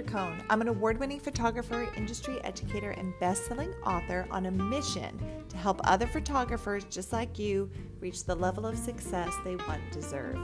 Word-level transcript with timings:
Coln. 0.00 0.42
I'm 0.48 0.62
an 0.62 0.68
award 0.68 0.98
winning 0.98 1.20
photographer, 1.20 1.86
industry 1.94 2.40
educator, 2.44 2.92
and 2.92 3.12
best 3.20 3.44
selling 3.44 3.74
author 3.84 4.26
on 4.30 4.46
a 4.46 4.50
mission 4.50 5.20
to 5.50 5.56
help 5.58 5.82
other 5.84 6.06
photographers 6.06 6.84
just 6.84 7.12
like 7.12 7.38
you 7.38 7.68
reach 8.00 8.24
the 8.24 8.34
level 8.34 8.64
of 8.64 8.78
success 8.78 9.30
they 9.44 9.56
want 9.56 9.82
deserve. 9.90 10.38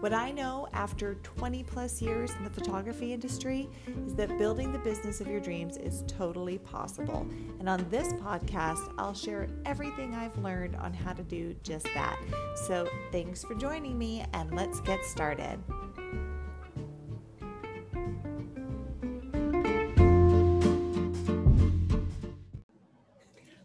What 0.00 0.14
I 0.14 0.30
know 0.30 0.68
after 0.72 1.16
20 1.22 1.62
plus 1.64 2.00
years 2.00 2.30
in 2.38 2.44
the 2.44 2.50
photography 2.50 3.12
industry 3.12 3.68
is 4.06 4.14
that 4.14 4.38
building 4.38 4.72
the 4.72 4.78
business 4.78 5.20
of 5.20 5.26
your 5.26 5.40
dreams 5.40 5.76
is 5.76 6.04
totally 6.06 6.58
possible. 6.58 7.26
And 7.58 7.68
on 7.68 7.86
this 7.90 8.12
podcast, 8.14 8.94
I'll 8.96 9.14
share 9.14 9.48
everything 9.66 10.14
I've 10.14 10.36
learned 10.38 10.76
on 10.76 10.94
how 10.94 11.12
to 11.12 11.22
do 11.22 11.54
just 11.62 11.86
that. 11.94 12.18
So 12.66 12.88
thanks 13.12 13.44
for 13.44 13.54
joining 13.54 13.98
me, 13.98 14.24
and 14.32 14.54
let's 14.54 14.80
get 14.80 15.04
started. 15.04 15.58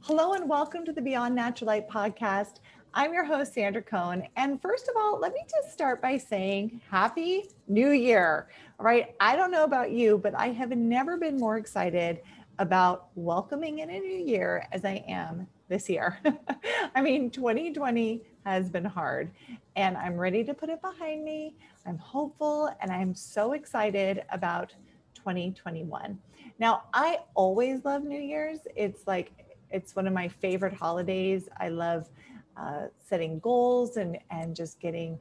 Hello 0.09 0.33
and 0.33 0.49
welcome 0.49 0.85
to 0.85 0.91
the 0.91 1.03
Beyond 1.03 1.35
Natural 1.35 1.67
Light 1.67 1.87
podcast. 1.87 2.61
I'm 2.95 3.13
your 3.13 3.23
host, 3.23 3.53
Sandra 3.53 3.83
Coln. 3.83 4.23
And 4.37 4.59
first 4.59 4.89
of 4.89 4.95
all, 4.97 5.19
let 5.19 5.33
me 5.33 5.41
just 5.47 5.71
start 5.71 6.01
by 6.01 6.17
saying 6.17 6.81
Happy 6.89 7.47
New 7.67 7.91
Year. 7.91 8.47
All 8.79 8.87
right. 8.87 9.13
I 9.19 9.35
don't 9.35 9.51
know 9.51 9.65
about 9.65 9.91
you, 9.91 10.17
but 10.17 10.33
I 10.33 10.47
have 10.47 10.71
never 10.71 11.15
been 11.15 11.37
more 11.37 11.57
excited 11.57 12.21
about 12.57 13.09
welcoming 13.13 13.79
in 13.79 13.91
a 13.91 13.99
new 13.99 14.17
year 14.17 14.67
as 14.71 14.83
I 14.83 15.05
am 15.07 15.45
this 15.67 15.87
year. 15.87 16.19
I 16.95 17.03
mean, 17.03 17.29
2020 17.29 18.23
has 18.45 18.67
been 18.67 18.85
hard 18.85 19.29
and 19.75 19.95
I'm 19.95 20.17
ready 20.17 20.43
to 20.43 20.55
put 20.55 20.69
it 20.69 20.81
behind 20.81 21.23
me. 21.23 21.53
I'm 21.85 21.99
hopeful 21.99 22.75
and 22.81 22.91
I'm 22.91 23.13
so 23.13 23.53
excited 23.53 24.23
about 24.31 24.73
2021. 25.13 26.17
Now, 26.57 26.85
I 26.95 27.19
always 27.35 27.85
love 27.85 28.03
New 28.03 28.19
Year's. 28.19 28.57
It's 28.75 29.05
like 29.05 29.31
it's 29.71 29.95
one 29.95 30.07
of 30.07 30.13
my 30.13 30.27
favorite 30.27 30.73
holidays. 30.73 31.49
I 31.59 31.69
love 31.69 32.09
uh, 32.57 32.87
setting 33.07 33.39
goals 33.39 33.97
and 33.97 34.17
and 34.29 34.55
just 34.55 34.79
getting 34.79 35.19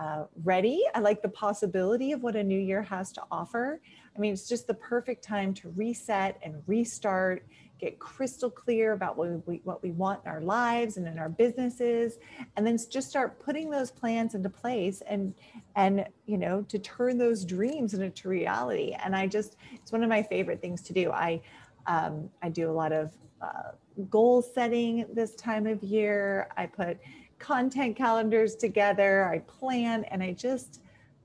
uh, 0.00 0.24
ready. 0.44 0.82
I 0.94 1.00
like 1.00 1.20
the 1.20 1.28
possibility 1.28 2.12
of 2.12 2.22
what 2.22 2.34
a 2.34 2.42
new 2.42 2.58
year 2.58 2.82
has 2.82 3.12
to 3.12 3.22
offer. 3.30 3.80
I 4.16 4.18
mean, 4.18 4.32
it's 4.32 4.48
just 4.48 4.66
the 4.66 4.74
perfect 4.74 5.22
time 5.22 5.52
to 5.54 5.68
reset 5.70 6.38
and 6.42 6.62
restart, 6.66 7.44
get 7.78 7.98
crystal 7.98 8.48
clear 8.48 8.92
about 8.92 9.18
what 9.18 9.46
we, 9.46 9.60
what 9.64 9.82
we 9.82 9.90
want 9.90 10.20
in 10.24 10.30
our 10.30 10.40
lives 10.40 10.96
and 10.96 11.06
in 11.06 11.18
our 11.18 11.28
businesses, 11.28 12.18
and 12.56 12.66
then 12.66 12.78
just 12.90 13.10
start 13.10 13.38
putting 13.40 13.68
those 13.68 13.90
plans 13.90 14.34
into 14.34 14.48
place 14.48 15.02
and 15.06 15.34
and 15.76 16.06
you 16.26 16.38
know 16.38 16.62
to 16.62 16.78
turn 16.78 17.18
those 17.18 17.44
dreams 17.44 17.92
into 17.92 18.28
reality. 18.28 18.96
And 19.04 19.14
I 19.14 19.26
just 19.26 19.56
it's 19.74 19.92
one 19.92 20.02
of 20.02 20.08
my 20.08 20.22
favorite 20.22 20.62
things 20.62 20.80
to 20.82 20.92
do. 20.94 21.10
I 21.10 21.42
um, 21.86 22.30
I 22.42 22.48
do 22.48 22.70
a 22.70 22.72
lot 22.72 22.92
of 22.92 23.12
uh, 23.40 23.72
goal 24.08 24.42
setting 24.42 25.06
this 25.12 25.34
time 25.34 25.66
of 25.66 25.82
year. 25.82 26.48
I 26.56 26.66
put 26.66 26.98
content 27.38 27.96
calendars 27.96 28.54
together. 28.54 29.24
I 29.24 29.38
plan 29.40 30.04
and 30.04 30.22
I 30.22 30.32
just 30.32 30.80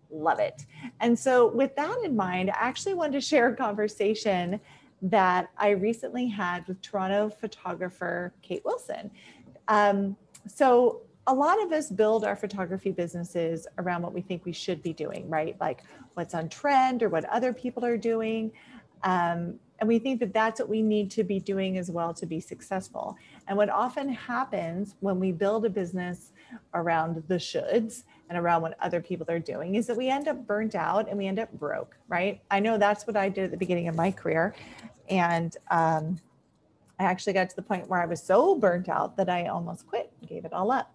love 0.09 0.39
it. 0.39 0.66
And 0.99 1.17
so, 1.17 1.47
with 1.47 1.75
that 1.75 1.97
in 2.03 2.16
mind, 2.16 2.49
I 2.49 2.55
actually 2.58 2.93
wanted 2.93 3.13
to 3.13 3.21
share 3.21 3.49
a 3.49 3.55
conversation 3.55 4.59
that 5.02 5.49
I 5.58 5.69
recently 5.71 6.27
had 6.27 6.67
with 6.67 6.81
Toronto 6.81 7.30
photographer 7.30 8.33
Kate 8.41 8.63
Wilson. 8.66 9.11
Um, 9.67 10.16
so, 10.47 11.02
a 11.27 11.33
lot 11.33 11.61
of 11.61 11.71
us 11.71 11.89
build 11.89 12.23
our 12.23 12.36
photography 12.36 12.91
businesses 12.91 13.67
around 13.80 14.03
what 14.03 14.13
we 14.13 14.21
think 14.21 14.45
we 14.45 14.52
should 14.52 14.83
be 14.83 14.93
doing, 14.93 15.27
right? 15.27 15.55
Like 15.59 15.81
what's 16.13 16.36
on 16.36 16.49
trend 16.49 17.02
or 17.02 17.09
what 17.09 17.25
other 17.25 17.52
people 17.52 17.83
are 17.83 17.97
doing. 17.97 18.52
Um, 19.05 19.60
and 19.80 19.88
we 19.88 19.99
think 19.99 20.20
that 20.21 20.33
that's 20.33 20.60
what 20.60 20.70
we 20.70 20.82
need 20.82 21.11
to 21.11 21.23
be 21.23 21.39
doing 21.39 21.77
as 21.77 21.92
well 21.92 22.14
to 22.14 22.26
be 22.26 22.39
successful. 22.39 23.17
And 23.48 23.58
what 23.58 23.70
often 23.70 24.10
happens 24.10 24.95
when 25.02 25.20
we 25.20 25.32
build 25.32 25.66
a 25.66 25.70
business 25.70 26.32
around 26.73 27.23
the 27.27 27.36
shoulds 27.36 28.04
and 28.30 28.38
around 28.38 28.61
what 28.61 28.77
other 28.82 29.02
people 29.02 29.30
are 29.30 29.39
doing 29.39 29.76
is 29.76 29.86
that 29.88 29.98
we 29.98 30.10
end 30.10 30.27
up 30.27 30.48
burnt 30.48 30.76
out 30.76 31.10
and 31.10 31.17
we 31.17 31.27
end 31.27 31.39
up 31.39 31.52
broke, 31.54 31.98
right? 32.08 32.42
I 32.49 32.60
know 32.60 32.77
that's 32.77 33.05
what 33.05 33.17
I 33.17 33.30
did 33.30 33.45
at 33.45 33.52
the 33.52 33.58
beginning 33.58 33.88
of 33.88 33.95
my 33.95 34.11
career. 34.11 34.55
And 35.10 35.55
um, 35.70 36.17
I 36.99 37.04
actually 37.04 37.33
got 37.33 37.49
to 37.49 37.55
the 37.55 37.61
point 37.61 37.89
where 37.89 38.02
I 38.02 38.05
was 38.05 38.23
so 38.23 38.55
burnt 38.55 38.88
out 38.89 39.17
that 39.17 39.30
I 39.30 39.48
almost 39.48 39.88
quit 39.88 40.11
and 40.20 40.30
gave 40.30 40.45
it 40.45 40.54
all 40.54 40.71
up. 40.71 40.92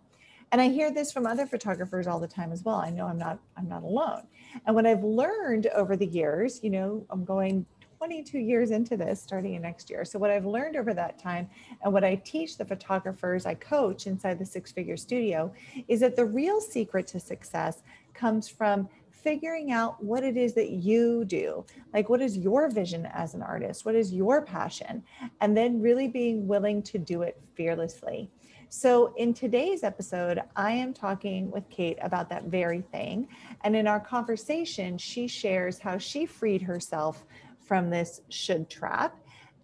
And 0.52 0.60
I 0.60 0.68
hear 0.68 0.90
this 0.92 1.12
from 1.12 1.26
other 1.26 1.46
photographers 1.46 2.08
all 2.08 2.18
the 2.18 2.26
time 2.26 2.50
as 2.50 2.64
well. 2.64 2.76
I 2.76 2.90
know 2.90 3.06
I'm 3.06 3.18
not 3.18 3.38
I'm 3.56 3.68
not 3.68 3.84
alone. 3.84 4.22
And 4.66 4.74
what 4.74 4.84
I've 4.84 5.04
learned 5.04 5.68
over 5.68 5.96
the 5.96 6.06
years, 6.06 6.58
you 6.64 6.70
know, 6.70 7.06
I'm 7.10 7.24
going 7.24 7.66
22 8.00 8.38
years 8.38 8.70
into 8.70 8.96
this 8.96 9.20
starting 9.20 9.56
in 9.56 9.60
next 9.60 9.90
year. 9.90 10.06
So, 10.06 10.18
what 10.18 10.30
I've 10.30 10.46
learned 10.46 10.74
over 10.74 10.94
that 10.94 11.18
time 11.18 11.50
and 11.82 11.92
what 11.92 12.02
I 12.02 12.14
teach 12.14 12.56
the 12.56 12.64
photographers 12.64 13.44
I 13.44 13.52
coach 13.52 14.06
inside 14.06 14.38
the 14.38 14.46
six 14.46 14.72
figure 14.72 14.96
studio 14.96 15.52
is 15.86 16.00
that 16.00 16.16
the 16.16 16.24
real 16.24 16.62
secret 16.62 17.06
to 17.08 17.20
success 17.20 17.82
comes 18.14 18.48
from 18.48 18.88
figuring 19.10 19.70
out 19.70 20.02
what 20.02 20.24
it 20.24 20.38
is 20.38 20.54
that 20.54 20.70
you 20.70 21.26
do. 21.26 21.62
Like, 21.92 22.08
what 22.08 22.22
is 22.22 22.38
your 22.38 22.70
vision 22.70 23.04
as 23.12 23.34
an 23.34 23.42
artist? 23.42 23.84
What 23.84 23.94
is 23.94 24.14
your 24.14 24.40
passion? 24.40 25.02
And 25.42 25.54
then 25.54 25.82
really 25.82 26.08
being 26.08 26.48
willing 26.48 26.82
to 26.84 26.96
do 26.96 27.20
it 27.20 27.38
fearlessly. 27.54 28.30
So, 28.70 29.12
in 29.16 29.34
today's 29.34 29.82
episode, 29.82 30.40
I 30.56 30.70
am 30.70 30.94
talking 30.94 31.50
with 31.50 31.68
Kate 31.68 31.98
about 32.00 32.30
that 32.30 32.44
very 32.44 32.80
thing. 32.80 33.28
And 33.62 33.76
in 33.76 33.86
our 33.86 34.00
conversation, 34.00 34.96
she 34.96 35.28
shares 35.28 35.78
how 35.78 35.98
she 35.98 36.24
freed 36.24 36.62
herself 36.62 37.26
from 37.70 37.88
this 37.88 38.20
should 38.30 38.68
trap 38.68 39.16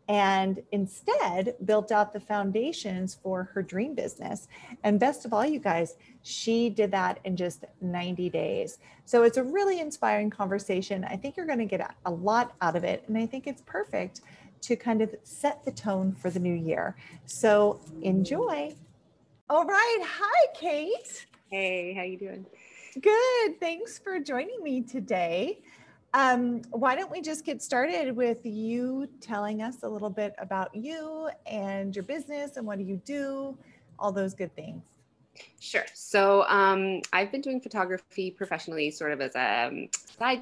and 0.09 0.63
instead 0.71 1.57
built 1.65 1.91
out 1.91 2.13
the 2.13 2.21
foundations 2.21 3.19
for 3.21 3.51
her 3.53 3.65
dream 3.65 3.97
business. 3.97 4.47
And 4.85 5.01
best 5.01 5.25
of 5.25 5.33
all, 5.33 5.45
you 5.45 5.59
guys, 5.59 5.97
she 6.23 6.71
did 6.71 6.93
that 6.93 7.19
in 7.25 7.37
just 7.37 7.65
90 7.81 8.31
days. 8.31 8.79
So 9.07 9.25
it's 9.25 9.39
a 9.39 9.43
really 9.43 9.81
inspiring 9.81 10.31
conversation. 10.31 11.05
I 11.05 11.17
think 11.17 11.37
you're 11.37 11.47
going 11.47 11.59
to 11.59 11.65
get 11.65 11.97
a 12.05 12.11
lot 12.13 12.55
out 12.61 12.77
of 12.77 12.85
it. 12.85 13.03
And 13.09 13.19
I 13.19 13.27
think 13.27 13.49
it's 13.49 13.63
perfect 13.67 14.21
to 14.61 14.77
kind 14.77 15.03
of 15.03 15.13
set 15.25 15.65
the 15.65 15.73
tone 15.73 16.13
for 16.13 16.31
the 16.31 16.39
new 16.39 16.55
year. 16.55 16.95
So 17.25 17.81
enjoy. 18.03 18.77
All 19.51 19.65
right. 19.65 19.99
Hi, 20.05 20.47
Kate. 20.55 21.27
Hey, 21.51 21.95
how 21.95 22.05
you 22.05 22.17
doing? 22.17 22.47
Good. 23.01 23.59
Thanks 23.59 23.99
for 23.99 24.21
joining 24.21 24.63
me 24.63 24.83
today. 24.83 25.59
Um, 26.17 26.63
why 26.71 26.97
don't 26.97 27.11
we 27.11 27.21
just 27.21 27.45
get 27.45 27.61
started 27.61 28.17
with 28.17 28.41
you 28.43 29.07
telling 29.21 29.61
us 29.61 29.83
a 29.83 29.89
little 29.89 30.09
bit 30.09 30.35
about 30.39 30.75
you 30.75 31.29
and 31.45 31.95
your 31.95 32.05
business 32.05 32.57
and 32.57 32.67
what 32.67 32.79
do 32.79 32.85
you 32.85 32.97
do, 33.05 33.55
all 33.99 34.13
those 34.13 34.33
good 34.33 34.55
things. 34.57 34.83
Sure. 35.61 35.85
So 35.93 36.47
um, 36.49 37.03
I've 37.13 37.31
been 37.31 37.43
doing 37.43 37.61
photography 37.61 38.31
professionally, 38.31 38.91
sort 38.91 39.13
of 39.13 39.21
as 39.21 39.35
a 39.35 39.67
um, 39.67 39.89
side 40.19 40.41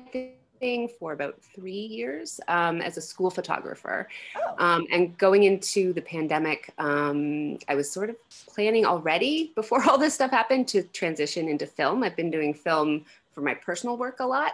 thing 0.61 0.89
for 1.01 1.13
about 1.13 1.43
three 1.43 1.73
years 1.73 2.39
um, 2.47 2.81
as 2.81 2.97
a 2.97 3.01
school 3.01 3.31
photographer. 3.31 4.09
Oh. 4.37 4.65
Um, 4.65 4.87
and 4.93 5.19
going 5.19 5.43
into 5.43 5.93
the 5.93 6.03
pandemic, 6.03 6.73
um, 6.79 7.59
I 7.67 7.75
was 7.75 7.91
sort 7.91 8.11
of 8.11 8.17
planning 8.47 8.87
already 8.87 9.51
before 9.57 9.83
all 9.91 9.99
this 9.99 10.15
stuff 10.15 10.31
happened 10.31 10.69
to 10.69 10.85
transition 10.85 11.49
into 11.49 11.67
film. 11.67 12.05
I've 12.05 12.15
been 12.15 12.31
doing 12.31 12.55
film 12.55 13.05
for 13.33 13.41
my 13.41 13.55
personal 13.55 13.97
work 13.97 14.21
a 14.21 14.25
lot 14.25 14.53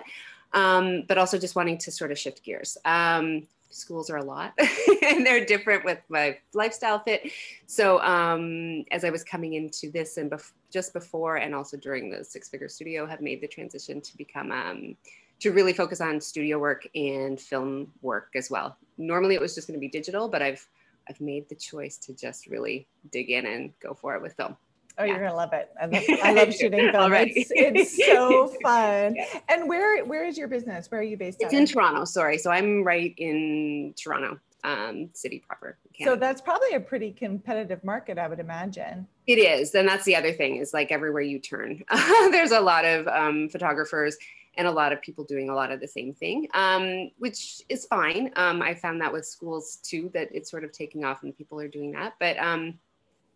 um, 0.52 1.04
but 1.08 1.18
also 1.18 1.38
just 1.38 1.56
wanting 1.56 1.78
to 1.78 1.90
sort 1.90 2.10
of 2.10 2.18
shift 2.18 2.42
gears. 2.42 2.76
Um, 2.84 3.46
schools 3.70 4.10
are 4.10 4.16
a 4.16 4.24
lot 4.24 4.52
and 5.02 5.24
they're 5.24 5.44
different 5.44 5.84
with 5.84 5.98
my 6.08 6.36
lifestyle 6.54 6.98
fit. 6.98 7.30
So 7.66 8.00
um, 8.00 8.84
as 8.90 9.04
I 9.04 9.10
was 9.10 9.24
coming 9.24 9.54
into 9.54 9.90
this 9.90 10.16
and 10.16 10.30
bef- 10.30 10.52
just 10.70 10.92
before 10.92 11.36
and 11.36 11.54
also 11.54 11.76
during 11.76 12.10
the 12.10 12.24
six 12.24 12.48
figure 12.48 12.68
studio 12.68 13.06
have 13.06 13.20
made 13.20 13.40
the 13.40 13.48
transition 13.48 14.00
to 14.00 14.16
become 14.16 14.50
um, 14.52 14.96
to 15.38 15.52
really 15.52 15.72
focus 15.72 16.00
on 16.00 16.20
studio 16.20 16.58
work 16.58 16.86
and 16.94 17.40
film 17.40 17.90
work 18.02 18.30
as 18.34 18.50
well. 18.50 18.76
Normally 18.98 19.34
it 19.34 19.40
was 19.40 19.54
just 19.54 19.66
going 19.66 19.78
to 19.78 19.80
be 19.80 19.88
digital, 19.88 20.28
but 20.28 20.42
I've 20.42 20.66
I've 21.08 21.20
made 21.20 21.48
the 21.48 21.54
choice 21.54 21.96
to 21.98 22.14
just 22.14 22.46
really 22.46 22.86
dig 23.10 23.30
in 23.30 23.46
and 23.46 23.72
go 23.80 23.94
for 23.94 24.14
it 24.14 24.22
with 24.22 24.34
film. 24.34 24.56
Oh, 25.00 25.04
yeah. 25.04 25.12
you're 25.12 25.20
gonna 25.20 25.36
love 25.36 25.52
it. 25.52 25.70
I 25.80 25.86
love, 25.86 26.04
I 26.22 26.32
love 26.32 26.54
shooting 26.58 26.90
film. 26.92 27.12
It's, 27.14 27.50
it's 27.54 28.06
so 28.06 28.48
fun. 28.62 29.16
Yeah. 29.16 29.40
And 29.48 29.68
where 29.68 30.04
where 30.04 30.26
is 30.26 30.36
your 30.36 30.48
business? 30.48 30.90
Where 30.90 31.00
are 31.00 31.04
you 31.04 31.16
based? 31.16 31.38
It's 31.40 31.54
in 31.54 31.64
of? 31.64 31.72
Toronto. 31.72 32.04
Sorry, 32.04 32.38
so 32.38 32.50
I'm 32.50 32.84
right 32.84 33.14
in 33.16 33.94
Toronto 33.96 34.38
um, 34.64 35.08
city 35.12 35.42
proper. 35.46 35.78
So 36.02 36.16
that's 36.16 36.40
probably 36.40 36.72
a 36.72 36.80
pretty 36.80 37.12
competitive 37.12 37.84
market, 37.84 38.18
I 38.18 38.26
would 38.26 38.40
imagine. 38.40 39.06
It 39.26 39.38
is, 39.38 39.74
and 39.74 39.86
that's 39.86 40.04
the 40.04 40.16
other 40.16 40.32
thing 40.32 40.56
is 40.56 40.72
like 40.72 40.90
everywhere 40.90 41.22
you 41.22 41.38
turn, 41.38 41.82
there's 42.30 42.52
a 42.52 42.60
lot 42.60 42.84
of 42.84 43.06
um, 43.08 43.48
photographers 43.48 44.16
and 44.56 44.66
a 44.66 44.70
lot 44.70 44.92
of 44.92 45.00
people 45.02 45.24
doing 45.24 45.50
a 45.50 45.54
lot 45.54 45.70
of 45.70 45.80
the 45.80 45.86
same 45.86 46.12
thing, 46.14 46.48
um, 46.54 47.10
which 47.18 47.62
is 47.68 47.86
fine. 47.86 48.32
Um, 48.36 48.62
I 48.62 48.74
found 48.74 49.00
that 49.00 49.12
with 49.12 49.26
schools 49.26 49.76
too, 49.82 50.10
that 50.14 50.28
it's 50.32 50.50
sort 50.50 50.64
of 50.64 50.72
taking 50.72 51.04
off 51.04 51.22
and 51.22 51.36
people 51.36 51.60
are 51.60 51.68
doing 51.68 51.92
that, 51.92 52.14
but 52.18 52.38
um, 52.38 52.78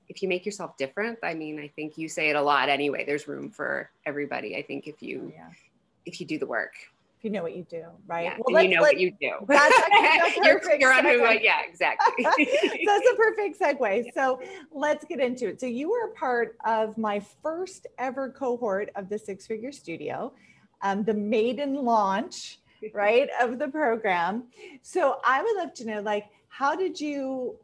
if 0.08 0.22
you 0.22 0.28
make 0.28 0.44
yourself 0.44 0.76
different, 0.76 1.18
I 1.22 1.34
mean, 1.34 1.58
I 1.58 1.68
think 1.68 1.96
you 1.96 2.08
say 2.08 2.30
it 2.30 2.36
a 2.36 2.42
lot 2.42 2.68
anyway. 2.68 3.04
There's 3.04 3.26
room 3.26 3.50
for 3.50 3.90
everybody. 4.06 4.56
I 4.56 4.62
think 4.62 4.86
if 4.86 5.02
you 5.02 5.32
yeah. 5.34 5.48
if 6.06 6.20
you 6.20 6.26
do 6.26 6.38
the 6.38 6.46
work. 6.46 6.72
If 7.18 7.24
you 7.24 7.30
know 7.30 7.42
what 7.42 7.56
you 7.56 7.64
do, 7.70 7.84
right? 8.06 8.24
Yeah, 8.24 8.36
well, 8.38 8.62
you 8.62 8.74
know 8.74 8.82
what 8.82 9.00
you 9.00 9.10
do. 9.18 9.32
That's 9.48 9.74
actually 9.92 10.46
you're 10.46 10.60
clear 10.60 10.92
on 10.92 11.04
who, 11.04 11.22
yeah, 11.40 11.62
exactly. 11.66 12.22
that's 12.86 13.06
a 13.10 13.16
perfect 13.16 13.58
segue. 13.58 14.04
Yeah. 14.04 14.10
So 14.14 14.42
let's 14.72 15.06
get 15.06 15.20
into 15.20 15.48
it. 15.48 15.58
So 15.58 15.64
you 15.64 15.90
were 15.90 16.08
part 16.08 16.56
of 16.66 16.98
my 16.98 17.20
first 17.42 17.86
ever 17.98 18.28
cohort 18.28 18.90
of 18.94 19.08
the 19.08 19.18
Six 19.18 19.46
Figure 19.46 19.72
Studio, 19.72 20.34
um, 20.82 21.02
the 21.02 21.14
maiden 21.14 21.76
launch, 21.76 22.58
right, 22.92 23.28
of 23.40 23.58
the 23.58 23.68
program. 23.68 24.44
So 24.82 25.18
I 25.24 25.42
would 25.42 25.56
love 25.56 25.72
to 25.74 25.86
know, 25.86 26.00
like, 26.02 26.26
how 26.48 26.76
did 26.76 27.00
you 27.00 27.56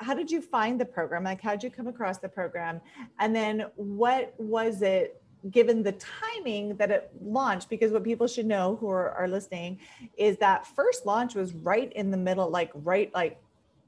how 0.00 0.14
did 0.14 0.30
you 0.30 0.40
find 0.40 0.80
the 0.80 0.84
program? 0.84 1.24
Like 1.24 1.40
how 1.40 1.52
did 1.52 1.62
you 1.62 1.70
come 1.70 1.86
across 1.86 2.18
the 2.18 2.28
program? 2.28 2.80
And 3.18 3.34
then 3.36 3.66
what 3.76 4.34
was 4.38 4.82
it 4.82 5.22
given 5.50 5.82
the 5.82 5.92
timing 5.92 6.76
that 6.76 6.90
it 6.90 7.10
launched? 7.22 7.68
Because 7.68 7.92
what 7.92 8.04
people 8.04 8.26
should 8.26 8.46
know 8.46 8.76
who 8.80 8.88
are, 8.88 9.10
are 9.12 9.28
listening 9.28 9.78
is 10.16 10.36
that 10.38 10.66
first 10.66 11.06
launch 11.06 11.34
was 11.34 11.52
right 11.54 11.92
in 11.92 12.10
the 12.10 12.16
middle 12.16 12.50
like 12.50 12.70
right 12.74 13.12
like 13.14 13.38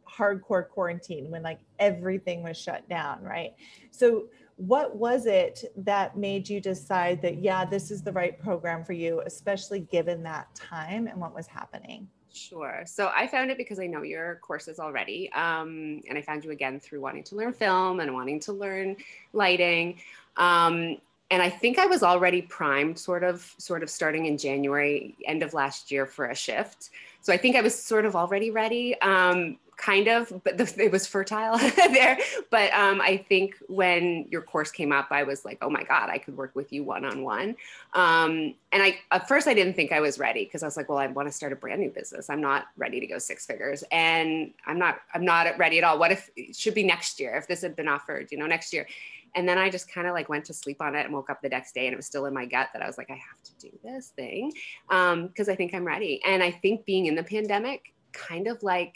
hardcore 0.09 0.69
quarantine 0.69 1.31
when 1.31 1.43
like 1.43 1.61
everything 1.79 2.43
was 2.43 2.57
shut 2.57 2.87
down 2.89 3.23
right? 3.23 3.55
So 3.91 4.29
what 4.57 4.95
was 4.95 5.25
it 5.25 5.65
that 5.77 6.17
made 6.17 6.49
you 6.49 6.61
decide 6.61 7.23
that 7.23 7.39
yeah 7.43 7.65
this 7.65 7.91
is 7.91 8.03
the 8.03 8.13
right 8.13 8.39
program 8.39 8.85
for 8.85 8.93
you 8.93 9.23
especially 9.25 9.81
given 9.81 10.23
that 10.23 10.55
time 10.55 11.07
and 11.07 11.19
what 11.19 11.35
was 11.35 11.47
happening 11.47 12.07
Sure. 12.33 12.83
So 12.87 13.11
I 13.15 13.27
found 13.27 13.51
it 13.51 13.59
because 13.59 13.79
I 13.79 13.87
know 13.87 14.03
your 14.03 14.37
courses 14.37 14.79
already. 14.79 15.31
Um, 15.33 16.03
and 16.09 16.17
I 16.17 16.23
found 16.23 16.45
you 16.45 16.51
again 16.51 16.81
through 16.81 17.01
wanting 17.01 17.25
to 17.25 17.37
learn 17.37 17.53
film 17.53 18.01
and 18.01 18.15
wanting 18.15 18.41
to 18.41 18.53
learn 18.53 18.97
lighting. 19.33 19.99
Um, 20.37 20.97
and 21.31 21.41
I 21.41 21.49
think 21.49 21.79
I 21.79 21.87
was 21.87 22.03
already 22.03 22.43
primed 22.43 22.99
sort 22.99 23.25
of 23.25 23.55
sort 23.59 23.83
of 23.83 23.89
starting 23.89 24.27
in 24.27 24.37
January 24.37 25.17
end 25.27 25.43
of 25.43 25.55
last 25.55 25.91
year 25.91 26.05
for 26.05 26.27
a 26.27 26.35
shift. 26.35 26.91
So 27.23 27.33
I 27.33 27.37
think 27.37 27.57
I 27.57 27.61
was 27.61 27.75
sort 27.75 28.05
of 28.05 28.15
already 28.17 28.51
ready. 28.51 29.01
Um, 29.01 29.59
kind 29.77 30.09
of, 30.09 30.33
but 30.45 30.59
the, 30.59 30.73
it 30.83 30.93
was 30.93 31.07
fertile 31.07 31.59
there. 31.77 32.19
But 32.51 32.73
um, 32.73 33.01
I 33.01 33.17
think 33.29 33.57
when 33.69 34.27
your 34.31 34.43
course 34.43 34.71
came 34.71 34.93
up, 34.93 35.09
I 35.11 35.23
was 35.23 35.45
like, 35.45 35.59
oh 35.63 35.71
my 35.71 35.83
God, 35.83 36.09
I 36.09 36.19
could 36.19 36.37
work 36.37 36.55
with 36.55 36.73
you 36.73 36.85
one 36.85 37.05
on 37.05 37.23
one. 37.23 37.57
And 37.95 38.55
I, 38.83 38.99
at 39.11 39.29
first, 39.29 39.47
I 39.47 39.55
didn't 39.55 39.75
think 39.75 39.93
I 39.93 40.01
was 40.01 40.19
ready 40.19 40.45
because 40.45 40.63
I 40.63 40.67
was 40.67 40.77
like, 40.77 40.89
well, 40.89 40.99
I 40.99 41.07
want 41.09 41.29
to 41.29 41.33
start 41.33 41.53
a 41.53 41.57
brand 41.57 41.81
new 41.81 41.91
business. 41.91 42.31
I'm 42.31 42.41
not 42.41 42.67
ready 42.77 43.01
to 43.01 43.07
go 43.07 43.19
six 43.19 43.45
figures, 43.45 43.85
and 43.93 44.53
I'm 44.67 44.79
not, 44.79 45.01
I'm 45.15 45.25
not 45.25 45.59
ready 45.59 45.79
at 45.79 45.85
all. 45.85 45.99
What 45.99 46.11
if 46.11 46.31
it 46.37 46.57
should 46.57 46.75
be 46.75 46.85
next 46.85 47.21
year? 47.21 47.35
If 47.37 47.47
this 47.47 47.61
had 47.61 47.77
been 47.77 47.89
offered, 47.89 48.29
you 48.31 48.39
know, 48.39 48.47
next 48.47 48.73
year. 48.73 48.87
And 49.35 49.49
then 49.49 49.59
I 49.59 49.71
just 49.71 49.91
kind 49.91 50.07
of 50.07 50.13
like 50.13 50.29
went 50.29 50.45
to 50.47 50.55
sleep 50.55 50.81
on 50.83 50.95
it 50.95 51.05
and 51.05 51.13
woke 51.13 51.31
up 51.31 51.41
the 51.41 51.49
next 51.49 51.75
day 51.75 51.87
and 51.87 51.95
it 51.95 51.97
was 51.97 52.07
still 52.07 52.27
in 52.27 52.35
my 52.35 52.45
gut 52.45 52.69
that 52.75 52.83
I 52.83 52.87
was 52.87 52.99
like, 52.99 53.11
I 53.11 53.15
have 53.15 53.43
to 53.45 53.53
do 53.59 53.79
this 53.83 54.09
thing 54.09 54.53
because 54.89 55.49
um, 55.49 55.53
I 55.53 55.55
think 55.55 55.75
I'm 55.75 55.87
ready. 55.87 56.21
And 56.27 56.43
I 56.43 56.51
think 56.51 56.85
being 56.85 57.07
in 57.07 57.15
the 57.15 57.23
pandemic, 57.23 57.95
kind 58.13 58.47
of 58.47 58.63
like 58.63 58.95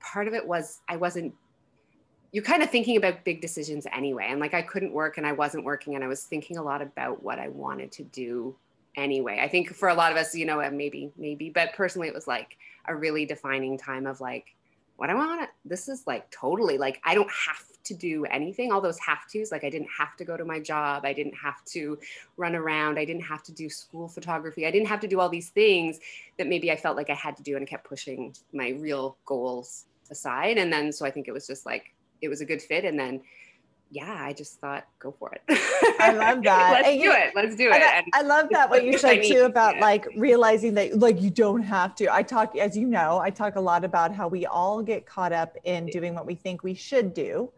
part 0.00 0.28
of 0.28 0.34
it 0.34 0.46
was 0.46 0.80
I 0.88 0.96
wasn't 0.96 1.34
you're 2.32 2.44
kind 2.44 2.62
of 2.62 2.70
thinking 2.70 2.96
about 2.96 3.24
big 3.24 3.40
decisions 3.40 3.86
anyway. 3.92 4.26
And 4.28 4.38
like 4.38 4.54
I 4.54 4.62
couldn't 4.62 4.92
work 4.92 5.18
and 5.18 5.26
I 5.26 5.32
wasn't 5.32 5.64
working 5.64 5.96
and 5.96 6.04
I 6.04 6.06
was 6.06 6.22
thinking 6.22 6.58
a 6.58 6.62
lot 6.62 6.80
about 6.80 7.22
what 7.22 7.40
I 7.40 7.48
wanted 7.48 7.90
to 7.92 8.04
do 8.04 8.54
anyway. 8.96 9.40
I 9.42 9.48
think 9.48 9.74
for 9.74 9.88
a 9.88 9.94
lot 9.94 10.12
of 10.12 10.18
us, 10.18 10.34
you 10.34 10.46
know, 10.46 10.58
maybe, 10.70 11.10
maybe, 11.16 11.50
but 11.50 11.72
personally 11.74 12.06
it 12.06 12.14
was 12.14 12.28
like 12.28 12.56
a 12.86 12.94
really 12.94 13.26
defining 13.26 13.76
time 13.76 14.06
of 14.06 14.20
like, 14.20 14.54
what 15.00 15.08
I 15.08 15.14
want. 15.14 15.48
This 15.64 15.88
is 15.88 16.06
like 16.06 16.30
totally 16.30 16.76
like 16.76 17.00
I 17.04 17.14
don't 17.14 17.30
have 17.30 17.64
to 17.84 17.94
do 17.94 18.26
anything. 18.26 18.70
All 18.70 18.82
those 18.82 18.98
have 18.98 19.20
tos, 19.32 19.50
like 19.50 19.64
I 19.64 19.70
didn't 19.70 19.88
have 19.96 20.14
to 20.18 20.26
go 20.26 20.36
to 20.36 20.44
my 20.44 20.60
job. 20.60 21.06
I 21.06 21.14
didn't 21.14 21.36
have 21.36 21.64
to 21.70 21.98
run 22.36 22.54
around. 22.54 22.98
I 22.98 23.06
didn't 23.06 23.22
have 23.22 23.42
to 23.44 23.52
do 23.52 23.70
school 23.70 24.08
photography. 24.08 24.66
I 24.66 24.70
didn't 24.70 24.88
have 24.88 25.00
to 25.00 25.08
do 25.08 25.18
all 25.18 25.30
these 25.30 25.48
things 25.48 26.00
that 26.36 26.48
maybe 26.48 26.70
I 26.70 26.76
felt 26.76 26.98
like 26.98 27.08
I 27.08 27.14
had 27.14 27.34
to 27.38 27.42
do 27.42 27.56
and 27.56 27.62
I 27.62 27.66
kept 27.66 27.88
pushing 27.88 28.34
my 28.52 28.70
real 28.78 29.16
goals 29.24 29.86
aside. 30.10 30.58
And 30.58 30.72
then 30.72 30.92
so 30.92 31.06
I 31.06 31.10
think 31.10 31.28
it 31.28 31.32
was 31.32 31.46
just 31.46 31.66
like 31.66 31.94
it 32.20 32.28
was 32.28 32.40
a 32.40 32.44
good 32.44 32.60
fit. 32.60 32.84
And 32.84 32.98
then 32.98 33.22
yeah, 33.92 34.18
I 34.20 34.32
just 34.32 34.60
thought, 34.60 34.86
go 35.00 35.10
for 35.10 35.32
it. 35.32 35.42
I 35.98 36.12
love 36.12 36.42
that. 36.44 36.72
Let's 36.72 36.88
and 36.88 36.98
do 37.00 37.04
you, 37.04 37.12
it. 37.12 37.32
Let's 37.34 37.56
do 37.56 37.70
it. 37.70 37.82
I, 37.82 38.04
I, 38.14 38.22
love 38.22 38.48
that 38.50 38.70
what 38.70 38.84
you 38.84 38.96
said 38.98 39.24
too 39.24 39.42
about 39.42 39.76
yeah. 39.76 39.80
like 39.80 40.06
realizing 40.16 40.74
that 40.74 40.98
like 40.98 41.20
you 41.20 41.30
don't 41.30 41.62
have 41.62 41.96
to. 41.96 42.12
I 42.12 42.22
talk, 42.22 42.56
as 42.56 42.76
you 42.76 42.86
know, 42.86 43.18
I 43.18 43.30
talk 43.30 43.56
a 43.56 43.60
lot 43.60 43.84
about 43.84 44.14
how 44.14 44.28
we 44.28 44.46
all 44.46 44.80
get 44.80 45.06
caught 45.06 45.32
up 45.32 45.56
in 45.64 45.86
doing 45.86 46.14
what 46.14 46.24
we 46.24 46.36
think 46.36 46.62
we 46.62 46.74
should 46.74 47.12
do. 47.12 47.50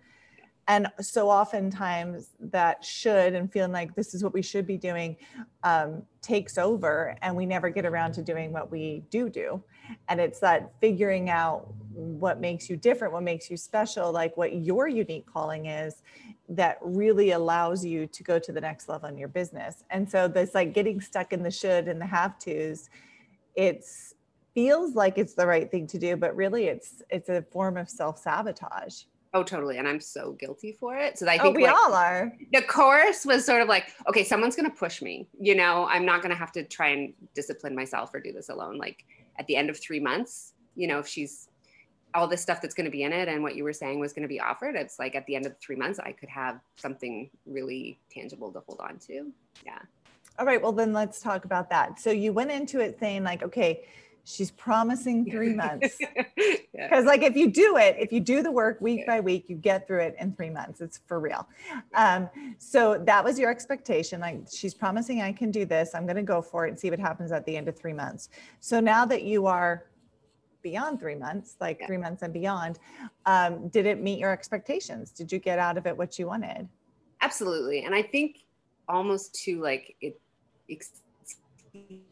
And 0.68 0.86
so 1.00 1.28
oftentimes 1.28 2.30
that 2.40 2.84
should 2.84 3.34
and 3.34 3.52
feeling 3.52 3.72
like 3.72 3.94
this 3.94 4.14
is 4.14 4.22
what 4.22 4.32
we 4.32 4.42
should 4.42 4.66
be 4.66 4.78
doing 4.78 5.16
um, 5.64 6.02
takes 6.22 6.56
over, 6.56 7.16
and 7.20 7.36
we 7.36 7.46
never 7.46 7.68
get 7.68 7.84
around 7.84 8.12
to 8.12 8.22
doing 8.22 8.52
what 8.52 8.70
we 8.70 9.02
do 9.10 9.28
do. 9.28 9.62
And 10.08 10.20
it's 10.20 10.38
that 10.40 10.72
figuring 10.80 11.28
out 11.28 11.74
what 11.94 12.40
makes 12.40 12.68
you 12.68 12.76
different, 12.76 13.12
what 13.12 13.22
makes 13.22 13.50
you 13.50 13.56
special, 13.56 14.12
like 14.12 14.36
what 14.36 14.54
your 14.56 14.88
unique 14.88 15.26
calling 15.26 15.66
is 15.66 16.02
that 16.48 16.78
really 16.80 17.32
allows 17.32 17.84
you 17.84 18.06
to 18.06 18.22
go 18.22 18.38
to 18.38 18.52
the 18.52 18.60
next 18.60 18.88
level 18.88 19.08
in 19.08 19.16
your 19.16 19.28
business. 19.28 19.84
And 19.90 20.08
so 20.08 20.28
this 20.28 20.54
like 20.54 20.74
getting 20.74 21.00
stuck 21.00 21.32
in 21.32 21.42
the 21.42 21.50
should 21.50 21.88
and 21.88 22.00
the 22.00 22.06
have 22.06 22.38
tos, 22.38 22.90
it's 23.54 24.14
feels 24.54 24.94
like 24.94 25.16
it's 25.16 25.34
the 25.34 25.46
right 25.46 25.70
thing 25.70 25.86
to 25.86 25.98
do, 25.98 26.16
but 26.16 26.36
really 26.36 26.64
it's 26.64 27.02
it's 27.10 27.28
a 27.28 27.42
form 27.50 27.76
of 27.76 27.88
self-sabotage. 27.88 29.04
Oh, 29.34 29.42
totally. 29.42 29.78
And 29.78 29.88
I'm 29.88 30.00
so 30.00 30.32
guilty 30.32 30.72
for 30.72 30.96
it. 30.96 31.18
So 31.18 31.26
I 31.26 31.38
oh, 31.38 31.42
think 31.42 31.56
oh, 31.56 31.60
we 31.60 31.64
like, 31.64 31.74
all 31.74 31.94
are. 31.94 32.32
The 32.52 32.60
course 32.60 33.24
was 33.24 33.46
sort 33.46 33.62
of 33.62 33.68
like, 33.68 33.86
okay, 34.06 34.24
someone's 34.24 34.56
going 34.56 34.70
to 34.70 34.76
push 34.76 35.00
me. 35.00 35.26
You 35.40 35.54
know, 35.54 35.86
I'm 35.88 36.04
not 36.04 36.20
going 36.20 36.32
to 36.32 36.36
have 36.36 36.52
to 36.52 36.64
try 36.64 36.88
and 36.88 37.14
discipline 37.34 37.74
myself 37.74 38.12
or 38.12 38.20
do 38.20 38.30
this 38.30 38.50
alone. 38.50 38.76
Like 38.76 39.06
at 39.38 39.46
the 39.46 39.56
end 39.56 39.70
of 39.70 39.80
three 39.80 40.00
months, 40.00 40.52
you 40.74 40.86
know, 40.86 40.98
if 40.98 41.06
she's 41.06 41.48
all 42.14 42.28
this 42.28 42.42
stuff 42.42 42.60
that's 42.60 42.74
going 42.74 42.84
to 42.84 42.90
be 42.90 43.02
in 43.02 43.12
it 43.12 43.28
and 43.28 43.42
what 43.42 43.56
you 43.56 43.64
were 43.64 43.72
saying 43.72 43.98
was 43.98 44.12
going 44.12 44.22
to 44.22 44.28
be 44.28 44.40
offered, 44.40 44.74
it's 44.74 44.98
like 44.98 45.14
at 45.14 45.26
the 45.26 45.34
end 45.34 45.46
of 45.46 45.52
the 45.52 45.58
three 45.58 45.76
months, 45.76 45.98
I 45.98 46.12
could 46.12 46.28
have 46.28 46.60
something 46.76 47.30
really 47.46 47.98
tangible 48.10 48.52
to 48.52 48.60
hold 48.66 48.80
on 48.80 48.98
to. 49.06 49.32
Yeah. 49.64 49.78
All 50.38 50.46
right. 50.46 50.60
Well, 50.60 50.72
then 50.72 50.92
let's 50.92 51.20
talk 51.20 51.44
about 51.44 51.70
that. 51.70 52.00
So 52.00 52.10
you 52.10 52.32
went 52.32 52.50
into 52.50 52.80
it 52.80 52.98
saying, 52.98 53.22
like, 53.22 53.42
okay, 53.42 53.84
she's 54.24 54.50
promising 54.50 55.30
three 55.30 55.52
months. 55.52 55.98
Because, 55.98 56.60
yeah. 56.74 57.00
like, 57.00 57.22
if 57.22 57.36
you 57.36 57.50
do 57.50 57.76
it, 57.76 57.96
if 57.98 58.12
you 58.12 58.20
do 58.20 58.42
the 58.42 58.50
work 58.50 58.80
week 58.80 59.00
yeah. 59.00 59.16
by 59.16 59.20
week, 59.20 59.46
you 59.48 59.56
get 59.56 59.86
through 59.86 60.00
it 60.00 60.16
in 60.18 60.32
three 60.32 60.50
months. 60.50 60.80
It's 60.80 61.00
for 61.06 61.20
real. 61.20 61.46
Um, 61.94 62.30
so 62.58 62.98
that 63.04 63.22
was 63.22 63.38
your 63.38 63.50
expectation. 63.50 64.20
Like, 64.20 64.40
she's 64.50 64.74
promising 64.74 65.20
I 65.20 65.32
can 65.32 65.50
do 65.50 65.64
this. 65.64 65.94
I'm 65.94 66.06
going 66.06 66.16
to 66.16 66.22
go 66.22 66.40
for 66.40 66.66
it 66.66 66.70
and 66.70 66.80
see 66.80 66.90
what 66.90 66.98
happens 66.98 67.32
at 67.32 67.44
the 67.44 67.56
end 67.56 67.68
of 67.68 67.76
three 67.76 67.92
months. 67.92 68.30
So 68.60 68.80
now 68.80 69.04
that 69.06 69.22
you 69.24 69.46
are 69.46 69.84
beyond 70.62 71.00
three 71.00 71.14
months, 71.14 71.56
like 71.60 71.78
yeah. 71.80 71.86
three 71.86 71.96
months 71.96 72.22
and 72.22 72.32
beyond. 72.32 72.78
Um, 73.26 73.68
did 73.68 73.86
it 73.86 74.00
meet 74.00 74.18
your 74.18 74.32
expectations? 74.32 75.10
Did 75.10 75.30
you 75.32 75.38
get 75.38 75.58
out 75.58 75.76
of 75.76 75.86
it 75.86 75.96
what 75.96 76.18
you 76.18 76.26
wanted? 76.26 76.68
Absolutely. 77.20 77.84
And 77.84 77.94
I 77.94 78.02
think 78.02 78.44
almost 78.88 79.34
to 79.44 79.60
like 79.62 79.96
it 80.00 80.20
exceeded 80.68 82.08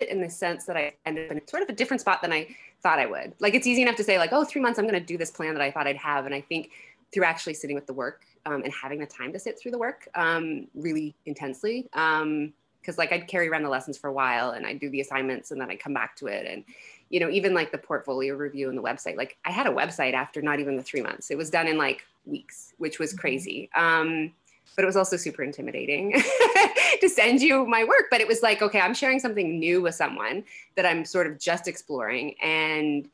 in 0.00 0.20
the 0.20 0.28
sense 0.28 0.64
that 0.64 0.76
I 0.76 0.94
ended 1.04 1.30
up 1.30 1.36
in 1.36 1.46
sort 1.46 1.62
of 1.62 1.68
a 1.68 1.72
different 1.72 2.00
spot 2.00 2.20
than 2.20 2.32
I 2.32 2.48
thought 2.82 2.98
I 2.98 3.06
would. 3.06 3.32
Like 3.38 3.54
it's 3.54 3.66
easy 3.66 3.82
enough 3.82 3.96
to 3.96 4.04
say 4.04 4.18
like, 4.18 4.32
oh, 4.32 4.44
three 4.44 4.60
months, 4.60 4.78
I'm 4.78 4.86
going 4.86 5.00
to 5.00 5.06
do 5.06 5.16
this 5.16 5.30
plan 5.30 5.54
that 5.54 5.62
I 5.62 5.70
thought 5.70 5.86
I'd 5.86 5.96
have. 5.96 6.26
And 6.26 6.34
I 6.34 6.40
think 6.40 6.70
through 7.12 7.24
actually 7.24 7.54
sitting 7.54 7.76
with 7.76 7.86
the 7.86 7.92
work 7.92 8.24
um, 8.46 8.62
and 8.64 8.72
having 8.72 8.98
the 8.98 9.06
time 9.06 9.32
to 9.32 9.38
sit 9.38 9.58
through 9.58 9.70
the 9.70 9.78
work 9.78 10.08
um, 10.14 10.66
really 10.74 11.14
intensely, 11.26 11.88
um, 11.92 12.52
because 12.80 12.98
like 12.98 13.12
I'd 13.12 13.26
carry 13.28 13.48
around 13.48 13.62
the 13.62 13.68
lessons 13.68 13.96
for 13.98 14.08
a 14.08 14.12
while 14.12 14.50
and 14.50 14.66
I'd 14.66 14.80
do 14.80 14.90
the 14.90 15.00
assignments 15.00 15.50
and 15.50 15.60
then 15.60 15.70
I'd 15.70 15.80
come 15.80 15.94
back 15.94 16.16
to 16.16 16.26
it. 16.26 16.46
And, 16.46 16.64
you 17.10 17.20
know, 17.20 17.30
even 17.30 17.54
like 17.54 17.72
the 17.72 17.78
portfolio 17.78 18.34
review 18.34 18.68
and 18.68 18.76
the 18.76 18.82
website, 18.82 19.16
like 19.16 19.36
I 19.44 19.50
had 19.50 19.66
a 19.66 19.70
website 19.70 20.14
after 20.14 20.42
not 20.42 20.60
even 20.60 20.76
the 20.76 20.82
three 20.82 21.02
months. 21.02 21.30
It 21.30 21.38
was 21.38 21.50
done 21.50 21.68
in 21.68 21.78
like 21.78 22.04
weeks, 22.24 22.74
which 22.78 22.98
was 22.98 23.10
mm-hmm. 23.10 23.20
crazy. 23.20 23.70
Um, 23.74 24.32
but 24.74 24.82
it 24.82 24.86
was 24.86 24.96
also 24.96 25.16
super 25.16 25.42
intimidating 25.42 26.12
to 27.00 27.08
send 27.08 27.40
you 27.40 27.64
my 27.66 27.84
work. 27.84 28.04
But 28.10 28.20
it 28.20 28.28
was 28.28 28.42
like, 28.42 28.60
okay, 28.60 28.80
I'm 28.80 28.94
sharing 28.94 29.18
something 29.18 29.58
new 29.58 29.80
with 29.80 29.94
someone 29.94 30.44
that 30.74 30.84
I'm 30.84 31.04
sort 31.04 31.26
of 31.26 31.38
just 31.38 31.66
exploring. 31.66 32.34
And, 32.42 33.08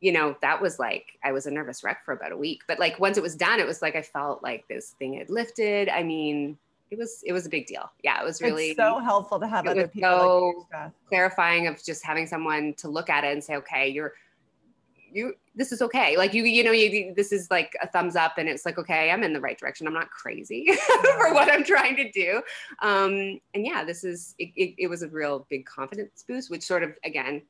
you 0.00 0.12
know, 0.12 0.36
that 0.42 0.60
was 0.60 0.78
like, 0.78 1.18
I 1.24 1.32
was 1.32 1.46
a 1.46 1.50
nervous 1.50 1.82
wreck 1.82 2.04
for 2.04 2.12
about 2.12 2.32
a 2.32 2.36
week. 2.36 2.62
But 2.68 2.78
like 2.78 3.00
once 3.00 3.16
it 3.16 3.22
was 3.22 3.34
done, 3.34 3.60
it 3.60 3.66
was 3.66 3.80
like 3.80 3.96
I 3.96 4.02
felt 4.02 4.42
like 4.42 4.68
this 4.68 4.90
thing 4.98 5.14
had 5.14 5.30
lifted. 5.30 5.88
I 5.88 6.02
mean, 6.02 6.58
it 6.90 6.98
was 6.98 7.22
it 7.24 7.32
was 7.32 7.46
a 7.46 7.48
big 7.48 7.66
deal. 7.66 7.90
Yeah, 8.02 8.20
it 8.20 8.24
was 8.24 8.42
really 8.42 8.70
it's 8.70 8.76
so 8.76 8.98
helpful 8.98 9.38
to 9.40 9.46
have 9.46 9.66
other 9.66 9.86
people 9.86 10.10
so 10.10 10.66
like 10.72 10.92
clarifying 11.08 11.66
of 11.66 11.82
just 11.82 12.04
having 12.04 12.26
someone 12.26 12.74
to 12.74 12.88
look 12.88 13.08
at 13.08 13.24
it 13.24 13.32
and 13.32 13.42
say, 13.42 13.56
okay, 13.56 13.88
you're 13.88 14.14
you 15.12 15.34
this 15.54 15.72
is 15.72 15.82
okay. 15.82 16.16
Like 16.16 16.34
you 16.34 16.44
you 16.44 16.64
know 16.64 16.72
you 16.72 17.14
this 17.14 17.32
is 17.32 17.50
like 17.50 17.76
a 17.80 17.86
thumbs 17.86 18.16
up 18.16 18.38
and 18.38 18.48
it's 18.48 18.66
like 18.66 18.78
okay, 18.78 19.10
I'm 19.10 19.22
in 19.22 19.32
the 19.32 19.40
right 19.40 19.58
direction. 19.58 19.86
I'm 19.86 19.94
not 19.94 20.10
crazy 20.10 20.72
for 21.02 21.32
what 21.32 21.50
I'm 21.50 21.64
trying 21.64 21.96
to 21.96 22.10
do. 22.10 22.42
Um, 22.82 23.40
and 23.54 23.64
yeah, 23.64 23.84
this 23.84 24.02
is 24.02 24.34
it, 24.38 24.50
it, 24.56 24.74
it 24.78 24.86
was 24.88 25.02
a 25.02 25.08
real 25.08 25.46
big 25.48 25.66
confidence 25.66 26.24
boost, 26.26 26.50
which 26.50 26.62
sort 26.62 26.82
of 26.82 26.92
again 27.04 27.42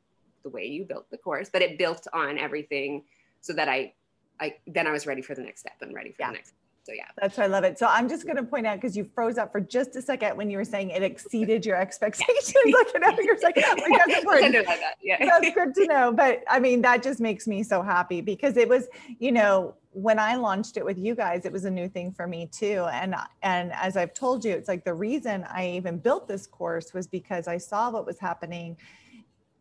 the 0.43 0.51
way 0.51 0.67
you 0.67 0.85
built 0.85 1.11
the 1.11 1.19
course, 1.19 1.51
but 1.51 1.63
it 1.63 1.79
built 1.79 2.07
on 2.13 2.39
everything 2.39 3.05
so 3.41 3.53
that 3.55 3.69
I 3.69 3.95
I 4.39 4.57
then 4.67 4.87
I 4.87 4.91
was 4.91 5.07
ready 5.07 5.23
for 5.23 5.35
the 5.35 5.43
next 5.43 5.61
step 5.61 5.77
and 5.81 5.95
ready 5.95 6.11
for 6.11 6.23
yeah. 6.23 6.29
the 6.29 6.35
next 6.35 6.55
so 6.83 6.93
yeah. 6.93 7.05
That's 7.21 7.37
why 7.37 7.45
i 7.45 7.47
love 7.47 7.65
it. 7.65 7.79
So 7.79 7.87
i'm 7.87 8.09
just 8.09 8.25
going 8.25 8.37
to 8.37 8.43
point 8.43 8.67
out 8.67 8.77
because 8.81 8.97
you 8.97 9.05
froze 9.15 9.39
up 9.39 9.53
for 9.53 9.61
just 9.61 9.97
a 9.97 10.03
second 10.03 10.37
when 10.37 10.51
you 10.51 10.57
were 10.57 10.65
saying 10.65 10.91
it 10.91 11.03
exceeded 11.03 11.67
your 11.67 11.77
expectations. 11.77 12.55
Like 12.55 12.95
you 12.95 13.01
know 13.01 13.17
you're 13.21 13.39
like, 13.43 13.57
like 13.57 13.99
that's 14.07 14.19
important. 14.19 14.53
that. 14.53 14.95
yeah. 15.03 15.17
that's 15.21 15.55
good 15.55 15.75
to 15.75 15.87
know. 15.87 16.13
But 16.13 16.43
i 16.49 16.59
mean 16.59 16.83
that 16.83 17.03
just 17.03 17.21
makes 17.21 17.47
me 17.47 17.63
so 17.63 17.83
happy 17.83 18.21
because 18.21 18.57
it 18.57 18.69
was 18.69 18.89
you 19.19 19.33
know 19.33 19.75
when 19.93 20.19
i 20.19 20.37
launched 20.37 20.77
it 20.77 20.85
with 20.85 20.99
you 20.99 21.15
guys 21.15 21.45
it 21.45 21.53
was 21.53 21.65
a 21.65 21.71
new 21.71 21.89
thing 21.89 22.13
for 22.13 22.27
me 22.27 22.47
too. 22.47 22.87
And 22.93 23.15
and 23.43 23.73
as 23.73 23.97
i've 23.97 24.15
told 24.15 24.45
you 24.45 24.53
it's 24.53 24.69
like 24.69 24.85
the 24.85 24.95
reason 24.95 25.45
i 25.51 25.69
even 25.69 25.99
built 25.99 26.29
this 26.29 26.47
course 26.47 26.95
was 26.95 27.07
because 27.07 27.47
i 27.49 27.59
saw 27.59 27.91
what 27.91 28.07
was 28.07 28.19
happening 28.19 28.77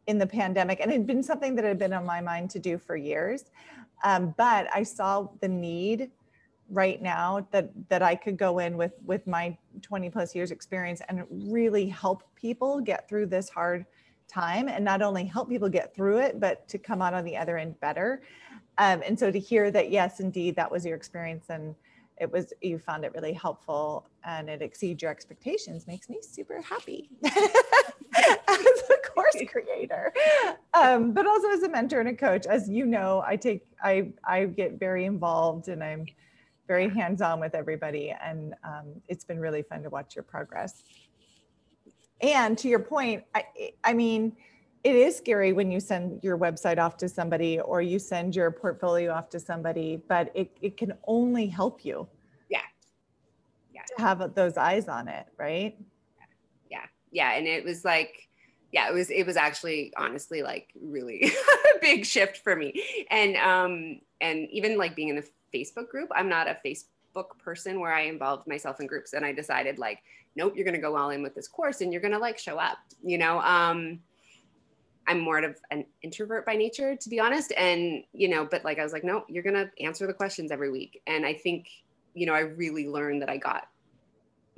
in 0.07 0.17
the 0.17 0.27
pandemic 0.27 0.79
and 0.79 0.91
it 0.91 0.95
had 0.95 1.07
been 1.07 1.21
something 1.21 1.55
that 1.55 1.65
had 1.65 1.77
been 1.77 1.93
on 1.93 2.05
my 2.05 2.21
mind 2.21 2.49
to 2.49 2.59
do 2.59 2.77
for 2.77 2.95
years. 2.95 3.45
Um, 4.03 4.33
but 4.37 4.67
i 4.73 4.83
saw 4.83 5.27
the 5.41 5.47
need 5.47 6.11
right 6.69 7.01
now 7.01 7.45
that 7.51 7.69
that 7.89 8.01
I 8.01 8.15
could 8.15 8.37
go 8.37 8.59
in 8.59 8.77
with 8.77 8.93
with 9.05 9.25
my 9.27 9.57
20 9.81 10.09
plus 10.09 10.35
years 10.35 10.51
experience 10.51 11.01
and 11.09 11.23
really 11.29 11.87
help 11.87 12.23
people 12.35 12.79
get 12.79 13.07
through 13.09 13.27
this 13.27 13.49
hard 13.49 13.85
time 14.27 14.69
and 14.69 14.85
not 14.85 15.01
only 15.01 15.25
help 15.25 15.49
people 15.49 15.69
get 15.69 15.95
through 15.95 16.19
it 16.19 16.39
but 16.39 16.67
to 16.69 16.77
come 16.77 17.01
out 17.01 17.13
on 17.13 17.25
the 17.25 17.35
other 17.35 17.57
end 17.57 17.79
better. 17.79 18.21
Um, 18.77 19.01
and 19.05 19.17
so 19.17 19.31
to 19.31 19.39
hear 19.39 19.71
that 19.71 19.91
yes 19.91 20.19
indeed 20.19 20.55
that 20.55 20.71
was 20.71 20.85
your 20.85 20.95
experience 20.95 21.45
and 21.49 21.75
it 22.19 22.31
was 22.31 22.53
you 22.61 22.77
found 22.79 23.05
it 23.05 23.13
really 23.13 23.33
helpful 23.33 24.05
and 24.23 24.49
it 24.49 24.61
exceeds 24.61 25.01
your 25.01 25.11
expectations 25.11 25.87
makes 25.87 26.09
me 26.09 26.19
super 26.21 26.61
happy. 26.61 27.09
As 27.23 28.83
a 28.89 29.09
course 29.09 29.35
creator. 29.51 30.13
Um, 30.73 31.13
but 31.13 31.25
also 31.25 31.49
as 31.49 31.63
a 31.63 31.69
mentor 31.69 31.99
and 31.99 32.09
a 32.09 32.15
coach 32.15 32.45
as 32.45 32.69
you 32.69 32.85
know 32.85 33.23
i 33.25 33.35
take 33.35 33.65
i 33.83 34.11
i 34.23 34.45
get 34.45 34.79
very 34.79 35.05
involved 35.05 35.67
and 35.67 35.83
i'm 35.83 36.05
very 36.69 36.87
hands-on 36.87 37.39
with 37.39 37.55
everybody 37.55 38.15
and 38.23 38.53
um, 38.63 38.85
it's 39.07 39.25
been 39.25 39.39
really 39.39 39.63
fun 39.63 39.81
to 39.81 39.89
watch 39.89 40.15
your 40.15 40.21
progress. 40.21 40.83
And 42.21 42.57
to 42.59 42.69
your 42.69 42.79
point 42.79 43.23
I, 43.33 43.43
I 43.83 43.93
mean 43.93 44.37
it 44.83 44.95
is 44.95 45.17
scary 45.17 45.51
when 45.51 45.71
you 45.71 45.79
send 45.79 46.23
your 46.23 46.37
website 46.37 46.77
off 46.77 46.95
to 46.97 47.09
somebody 47.09 47.59
or 47.59 47.81
you 47.81 47.97
send 47.97 48.35
your 48.35 48.51
portfolio 48.51 49.11
off 49.11 49.29
to 49.31 49.39
somebody 49.39 49.99
but 50.07 50.31
it, 50.35 50.51
it 50.61 50.77
can 50.77 50.93
only 51.07 51.47
help 51.47 51.83
you 51.83 52.07
yeah. 52.49 52.61
Yeah. 53.73 53.81
to 53.95 54.01
have 54.01 54.35
those 54.35 54.55
eyes 54.55 54.87
on 54.87 55.07
it 55.07 55.25
right? 55.37 55.75
Yeah. 56.69 56.85
Yeah. 57.11 57.33
And 57.33 57.47
it 57.47 57.65
was 57.65 57.83
like 57.83 58.27
yeah 58.71 58.87
it 58.89 58.93
was 58.93 59.09
it 59.09 59.25
was 59.25 59.37
actually 59.37 59.91
honestly 59.97 60.43
like 60.43 60.67
really 60.79 61.31
a 61.75 61.79
big 61.81 62.05
shift 62.05 62.37
for 62.43 62.55
me. 62.55 62.83
And 63.09 63.35
um 63.37 64.01
and 64.21 64.47
even 64.51 64.77
like 64.77 64.95
being 64.95 65.09
in 65.09 65.15
the 65.15 65.27
Facebook 65.53 65.89
group. 65.89 66.09
I'm 66.13 66.29
not 66.29 66.47
a 66.47 66.57
Facebook 66.65 67.37
person 67.37 67.79
where 67.79 67.93
I 67.93 68.01
involved 68.01 68.47
myself 68.47 68.79
in 68.79 68.87
groups 68.87 69.13
and 69.13 69.25
I 69.25 69.33
decided 69.33 69.79
like, 69.79 69.99
nope, 70.35 70.53
you're 70.55 70.65
going 70.65 70.75
to 70.75 70.81
go 70.81 70.95
all 70.95 71.09
in 71.09 71.23
with 71.23 71.35
this 71.35 71.47
course 71.47 71.81
and 71.81 71.91
you're 71.91 72.01
going 72.01 72.13
to 72.13 72.19
like 72.19 72.37
show 72.37 72.57
up, 72.57 72.77
you 73.03 73.17
know? 73.17 73.39
Um, 73.41 73.99
I'm 75.07 75.19
more 75.19 75.39
of 75.39 75.57
an 75.71 75.85
introvert 76.03 76.45
by 76.45 76.55
nature, 76.55 76.95
to 76.95 77.09
be 77.09 77.19
honest. 77.19 77.51
And, 77.57 78.03
you 78.13 78.29
know, 78.29 78.45
but 78.49 78.63
like, 78.63 78.77
I 78.77 78.83
was 78.83 78.93
like, 78.93 79.03
no, 79.03 79.25
you're 79.27 79.43
going 79.43 79.55
to 79.55 79.69
answer 79.83 80.05
the 80.05 80.13
questions 80.13 80.51
every 80.51 80.69
week. 80.69 81.01
And 81.07 81.25
I 81.25 81.33
think, 81.33 81.67
you 82.13 82.27
know, 82.27 82.33
I 82.33 82.41
really 82.41 82.87
learned 82.87 83.23
that 83.23 83.29
I 83.29 83.37
got 83.37 83.67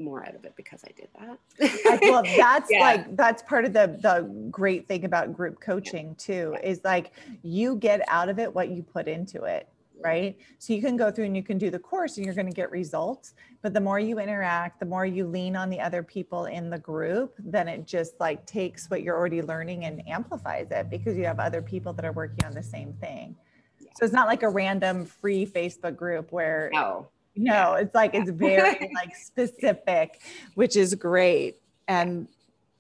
more 0.01 0.25
out 0.25 0.35
of 0.35 0.43
it 0.45 0.53
because 0.55 0.83
I 0.83 0.91
did 0.91 1.07
that. 1.19 2.01
well, 2.01 2.23
that's 2.37 2.69
yeah. 2.69 2.79
like 2.79 3.15
that's 3.15 3.43
part 3.43 3.65
of 3.65 3.73
the 3.73 3.97
the 4.01 4.27
great 4.49 4.87
thing 4.87 5.05
about 5.05 5.33
group 5.33 5.59
coaching 5.61 6.15
too 6.15 6.55
is 6.63 6.81
like 6.83 7.11
you 7.43 7.75
get 7.75 8.01
out 8.07 8.29
of 8.29 8.39
it 8.39 8.53
what 8.53 8.69
you 8.69 8.83
put 8.83 9.07
into 9.07 9.43
it 9.43 9.67
right? 10.03 10.37
So 10.59 10.73
you 10.73 10.81
can 10.81 10.97
go 10.97 11.11
through 11.11 11.25
and 11.25 11.35
you 11.35 11.43
can 11.43 11.57
do 11.57 11.69
the 11.69 11.79
course 11.79 12.17
and 12.17 12.25
you're 12.25 12.35
going 12.35 12.47
to 12.47 12.53
get 12.53 12.71
results. 12.71 13.33
But 13.61 13.73
the 13.73 13.81
more 13.81 13.99
you 13.99 14.19
interact, 14.19 14.79
the 14.79 14.85
more 14.85 15.05
you 15.05 15.25
lean 15.25 15.55
on 15.55 15.69
the 15.69 15.79
other 15.79 16.03
people 16.03 16.45
in 16.45 16.69
the 16.69 16.79
group, 16.79 17.35
then 17.39 17.67
it 17.67 17.85
just 17.85 18.19
like 18.19 18.45
takes 18.45 18.89
what 18.89 19.03
you're 19.03 19.15
already 19.15 19.41
learning 19.41 19.85
and 19.85 20.07
amplifies 20.07 20.67
it 20.71 20.89
because 20.89 21.17
you 21.17 21.25
have 21.25 21.39
other 21.39 21.61
people 21.61 21.93
that 21.93 22.05
are 22.05 22.11
working 22.11 22.45
on 22.45 22.53
the 22.53 22.63
same 22.63 22.93
thing. 22.93 23.35
So 23.97 24.05
it's 24.05 24.13
not 24.13 24.27
like 24.27 24.43
a 24.43 24.49
random 24.49 25.05
free 25.05 25.45
Facebook 25.45 25.95
group 25.95 26.31
where 26.31 26.69
no, 26.73 27.07
no, 27.35 27.53
yeah. 27.53 27.77
it's 27.77 27.95
like 27.95 28.13
it's 28.13 28.29
very 28.31 28.91
like 28.93 29.15
specific, 29.15 30.21
which 30.55 30.75
is 30.75 30.95
great. 30.95 31.57
And 31.87 32.27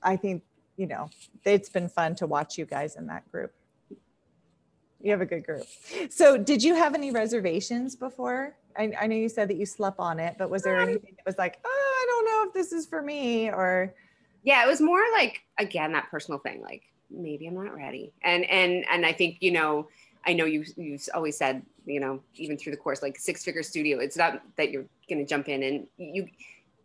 I 0.01 0.15
think, 0.15 0.43
you 0.77 0.87
know, 0.87 1.09
it's 1.43 1.69
been 1.69 1.89
fun 1.89 2.15
to 2.15 2.27
watch 2.27 2.57
you 2.57 2.65
guys 2.65 2.95
in 2.95 3.07
that 3.07 3.29
group. 3.31 3.53
You 5.03 5.11
have 5.11 5.21
a 5.21 5.25
good 5.25 5.45
group. 5.45 5.65
So, 6.09 6.37
did 6.37 6.63
you 6.63 6.75
have 6.75 6.93
any 6.93 7.11
reservations 7.11 7.95
before? 7.95 8.55
I, 8.77 8.91
I 8.99 9.07
know 9.07 9.15
you 9.15 9.29
said 9.29 9.49
that 9.49 9.57
you 9.57 9.65
slept 9.65 9.99
on 9.99 10.19
it, 10.19 10.35
but 10.37 10.49
was 10.49 10.63
there 10.63 10.77
um, 10.77 10.89
anything 10.89 11.15
that 11.17 11.25
was 11.25 11.37
like, 11.37 11.59
oh, 11.65 11.69
I 11.69 12.05
don't 12.07 12.25
know 12.25 12.47
if 12.47 12.53
this 12.53 12.71
is 12.71 12.85
for 12.85 13.01
me 13.01 13.49
or? 13.49 13.93
Yeah, 14.43 14.63
it 14.63 14.67
was 14.67 14.81
more 14.81 15.01
like 15.13 15.41
again 15.57 15.91
that 15.93 16.09
personal 16.09 16.39
thing, 16.39 16.61
like 16.61 16.83
maybe 17.09 17.47
I'm 17.47 17.55
not 17.55 17.75
ready, 17.75 18.13
and 18.23 18.43
and 18.45 18.85
and 18.91 19.05
I 19.05 19.13
think 19.13 19.37
you 19.39 19.51
know, 19.51 19.87
I 20.25 20.33
know 20.33 20.45
you 20.45 20.65
you 20.75 20.97
always 21.13 21.37
said 21.37 21.63
you 21.85 21.99
know 21.99 22.21
even 22.35 22.57
through 22.57 22.71
the 22.71 22.77
course 22.77 23.01
like 23.01 23.19
six 23.19 23.43
figure 23.43 23.63
studio. 23.63 23.99
It's 23.99 24.17
not 24.17 24.41
that 24.57 24.71
you're 24.71 24.85
going 25.09 25.19
to 25.19 25.25
jump 25.25 25.49
in 25.49 25.63
and 25.63 25.87
you. 25.97 26.27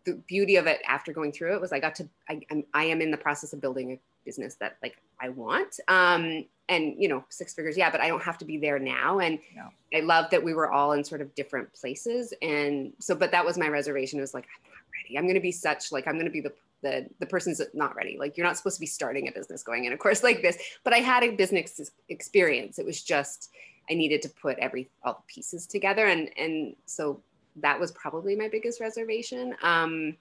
The 0.05 0.15
beauty 0.29 0.55
of 0.55 0.69
it 0.69 0.81
after 0.87 1.13
going 1.13 1.33
through 1.33 1.57
it 1.57 1.61
was 1.61 1.73
I 1.73 1.81
got 1.81 1.97
to 1.97 2.09
I 2.29 2.41
I'm, 2.51 2.63
I 2.73 2.85
am 2.85 3.01
in 3.01 3.11
the 3.11 3.17
process 3.17 3.53
of 3.53 3.61
building 3.61 3.93
a 3.93 3.99
business 4.27 4.57
that 4.57 4.77
like 4.83 4.97
I 5.21 5.31
want. 5.31 5.81
Um, 5.89 6.45
and 6.69 6.95
you 6.99 7.09
know 7.09 7.25
six 7.29 7.55
figures 7.55 7.77
yeah 7.77 7.91
but 7.91 8.01
i 8.01 8.09
don't 8.09 8.23
have 8.23 8.39
to 8.39 8.45
be 8.45 8.59
there 8.59 8.79
now. 8.79 9.19
And 9.21 9.39
no. 9.55 9.69
i 9.95 10.01
love 10.01 10.31
that 10.31 10.43
we 10.43 10.55
were 10.55 10.71
all 10.71 10.93
in 10.93 11.05
sort 11.05 11.21
of 11.21 11.35
different 11.35 11.73
places. 11.73 12.35
And 12.43 12.93
so 12.99 13.15
but 13.15 13.31
that 13.31 13.45
was 13.45 13.59
my 13.59 13.69
reservation 13.69 14.19
it 14.19 14.23
was 14.23 14.35
like 14.35 14.47
i'm 14.57 14.71
not 14.71 14.81
ready. 15.03 15.19
I'm 15.19 15.25
going 15.25 15.35
to 15.35 15.41
be 15.41 15.53
such 15.53 15.93
like 15.93 16.07
i'm 16.07 16.15
going 16.15 16.27
to 16.27 16.31
be 16.31 16.41
the 16.41 16.53
the 16.83 17.07
the 17.21 17.27
person's 17.27 17.61
not 17.73 17.97
ready. 17.97 18.17
Like 18.19 18.37
you're 18.37 18.47
not 18.47 18.57
supposed 18.57 18.77
to 18.77 18.81
be 18.81 18.87
starting 18.87 19.29
a 19.29 19.33
business 19.33 19.63
going 19.63 19.85
in 19.85 19.93
a 19.93 19.97
course 19.97 20.23
like 20.23 20.43
this. 20.43 20.59
But 20.85 20.93
i 20.93 20.99
had 20.99 21.23
a 21.23 21.31
business 21.31 21.91
experience. 22.09 22.79
It 22.79 22.87
was 22.87 23.03
just 23.03 23.51
i 23.91 23.95
needed 23.95 24.21
to 24.23 24.29
put 24.29 24.59
every 24.59 24.91
all 25.05 25.15
the 25.15 25.33
pieces 25.33 25.67
together. 25.67 26.07
And 26.07 26.31
and 26.37 26.75
so 26.87 27.21
that 27.57 27.79
was 27.79 27.93
probably 27.93 28.37
my 28.37 28.49
biggest 28.49 28.81
reservation. 28.81 29.55
Um 29.63 30.17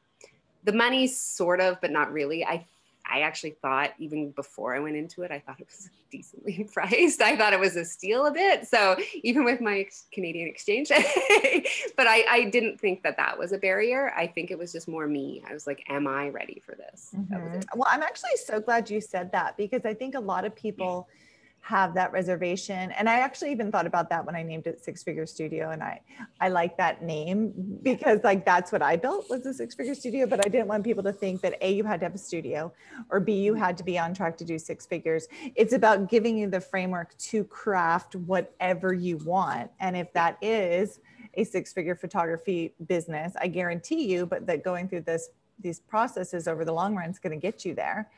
the 0.64 0.74
money 0.74 1.08
sort 1.08 1.60
of 1.60 1.82
but 1.82 1.92
not 1.92 2.12
really. 2.12 2.46
I 2.46 2.66
I 3.10 3.22
actually 3.22 3.52
thought 3.62 3.92
even 4.00 4.32
before 4.32 4.76
I 4.76 4.80
went 4.80 4.96
into 4.96 5.24
it, 5.24 5.32
I 5.32 5.40
thought 5.40 5.60
it 5.60 5.68
was 5.68 5.90
decently 6.12 6.68
priced. 6.74 7.22
I 7.22 7.36
thought 7.36 7.54
it 7.54 7.60
was 7.60 7.76
a 7.76 7.86
steal 7.86 8.26
a 8.26 8.32
bit. 8.32 8.68
So 8.68 8.98
even 9.24 9.44
with 9.44 9.62
my 9.62 9.86
Canadian 10.12 10.48
exchange, 10.48 10.90
but 11.98 12.08
I, 12.08 12.26
I, 12.30 12.50
didn't 12.50 12.80
think 12.80 13.04
that 13.04 13.18
that 13.18 13.38
was 13.38 13.52
a 13.52 13.58
barrier. 13.58 14.14
I 14.16 14.28
think 14.28 14.52
it 14.52 14.58
was 14.58 14.72
just 14.72 14.88
more 14.88 15.08
me. 15.08 15.44
I 15.48 15.54
was 15.54 15.68
like, 15.68 15.84
am 15.90 16.08
I 16.08 16.30
ready 16.30 16.62
for 16.66 16.76
this? 16.76 17.12
Mm-hmm. 17.16 17.60
Well, 17.76 17.88
I'm 17.90 18.04
actually 18.04 18.38
so 18.44 18.60
glad 18.60 18.90
you 18.90 19.02
said 19.02 19.32
that 19.32 19.58
because 19.58 19.86
I 19.86 19.94
think 19.94 20.16
a 20.16 20.20
lot 20.20 20.46
of 20.46 20.56
people. 20.56 21.08
Yeah 21.10 21.22
have 21.66 21.96
that 21.96 22.12
reservation. 22.12 22.92
And 22.92 23.10
i 23.10 23.16
actually 23.22 23.52
even 23.52 23.72
thought 23.72 23.88
about 23.88 24.08
that 24.12 24.24
when 24.24 24.36
i 24.36 24.44
named 24.44 24.68
it 24.68 24.84
six 24.86 25.02
figure 25.02 25.26
studio 25.26 25.72
and 25.72 25.82
i 25.82 26.00
i 26.40 26.48
like 26.48 26.78
that 26.78 27.02
name 27.02 27.54
because 27.82 28.20
like 28.24 28.46
that's 28.46 28.72
what 28.72 28.84
i 28.84 28.96
built 28.96 29.28
was 29.32 29.44
a 29.48 29.54
six 29.54 29.74
figure 29.74 29.96
studio 29.96 30.28
but 30.28 30.46
i 30.46 30.48
didn't 30.48 30.68
want 30.68 30.84
people 30.84 31.02
to 31.02 31.12
think 31.12 31.42
that 31.42 31.58
a 31.62 31.74
you 31.74 31.84
had 31.84 32.00
to 32.02 32.06
have 32.06 32.14
a 32.14 32.20
studio 32.20 32.72
or 33.10 33.20
b 33.20 33.34
you 33.34 33.56
had 33.56 33.76
to 33.80 33.84
be 33.84 33.98
on 33.98 34.14
track 34.14 34.38
to 34.38 34.46
do 34.46 34.60
six 34.60 34.86
figures. 34.86 35.28
It's 35.56 35.74
about 35.74 36.08
giving 36.08 36.38
you 36.38 36.48
the 36.52 36.62
framework 36.62 37.18
to 37.30 37.44
craft 37.46 38.16
whatever 38.16 38.94
you 38.94 39.18
want. 39.18 39.72
And 39.80 39.98
if 39.98 40.14
that 40.14 40.38
is 40.44 41.00
a 41.34 41.44
six 41.44 41.74
figure 41.74 41.96
photography 41.96 42.76
business 42.86 43.34
i 43.42 43.48
guarantee 43.48 44.04
you 44.06 44.28
but 44.28 44.46
that 44.46 44.64
going 44.64 44.88
through 44.88 45.02
this 45.02 45.30
these 45.60 45.80
processes 45.80 46.48
over 46.48 46.64
the 46.66 46.72
long 46.72 46.96
run 46.96 47.10
is 47.10 47.20
going 47.20 47.32
to 47.32 47.42
get 47.42 47.66
you 47.66 47.74
there 47.74 48.10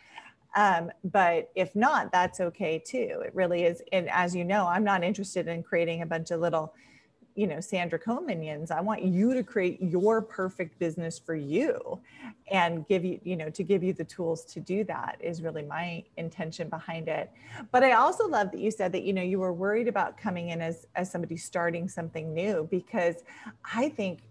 um, 0.58 0.90
but 1.04 1.52
if 1.54 1.76
not, 1.76 2.12
that's 2.12 2.40
okay 2.40 2.80
too. 2.80 3.22
It 3.24 3.34
really 3.36 3.64
is. 3.64 3.84
And 3.92 4.10
as 4.10 4.36
you 4.36 4.44
know, 4.44 4.66
I'm 4.66 4.84
not 4.84 5.04
interested 5.04 5.48
in 5.48 5.62
creating 5.62 6.02
a 6.02 6.06
bunch 6.08 6.32
of 6.32 6.40
little, 6.40 6.74
you 7.36 7.46
know, 7.46 7.60
Sandra 7.60 8.00
Coln 8.00 8.26
minions. 8.26 8.72
I 8.72 8.82
want 8.82 9.04
you 9.04 9.36
to 9.36 9.44
create 9.44 9.80
your 9.80 10.20
perfect 10.20 10.80
business 10.80 11.20
for 11.20 11.36
you 11.36 12.00
and 12.50 12.88
give 12.88 13.06
you, 13.06 13.20
you 13.24 13.36
know, 13.36 13.52
to 13.52 13.62
give 13.62 13.84
you 13.84 13.94
the 13.94 14.04
tools 14.04 14.46
to 14.46 14.60
do 14.60 14.84
that 14.86 15.18
is 15.20 15.44
really 15.44 15.62
my 15.62 16.04
intention 16.18 16.70
behind 16.70 17.08
it. 17.08 17.32
But 17.72 17.84
I 17.84 17.92
also 17.92 18.28
love 18.28 18.50
that 18.52 18.60
you 18.60 18.72
said 18.72 18.92
that, 18.94 19.04
you 19.04 19.14
know, 19.14 19.22
you 19.22 19.38
were 19.38 19.54
worried 19.54 19.88
about 19.88 20.18
coming 20.18 20.50
in 20.50 20.60
as, 20.60 20.88
as 20.96 21.12
somebody 21.12 21.38
starting 21.38 21.88
something 21.88 22.34
new 22.34 22.68
because 22.72 23.18
I 23.76 23.90
think 23.90 24.22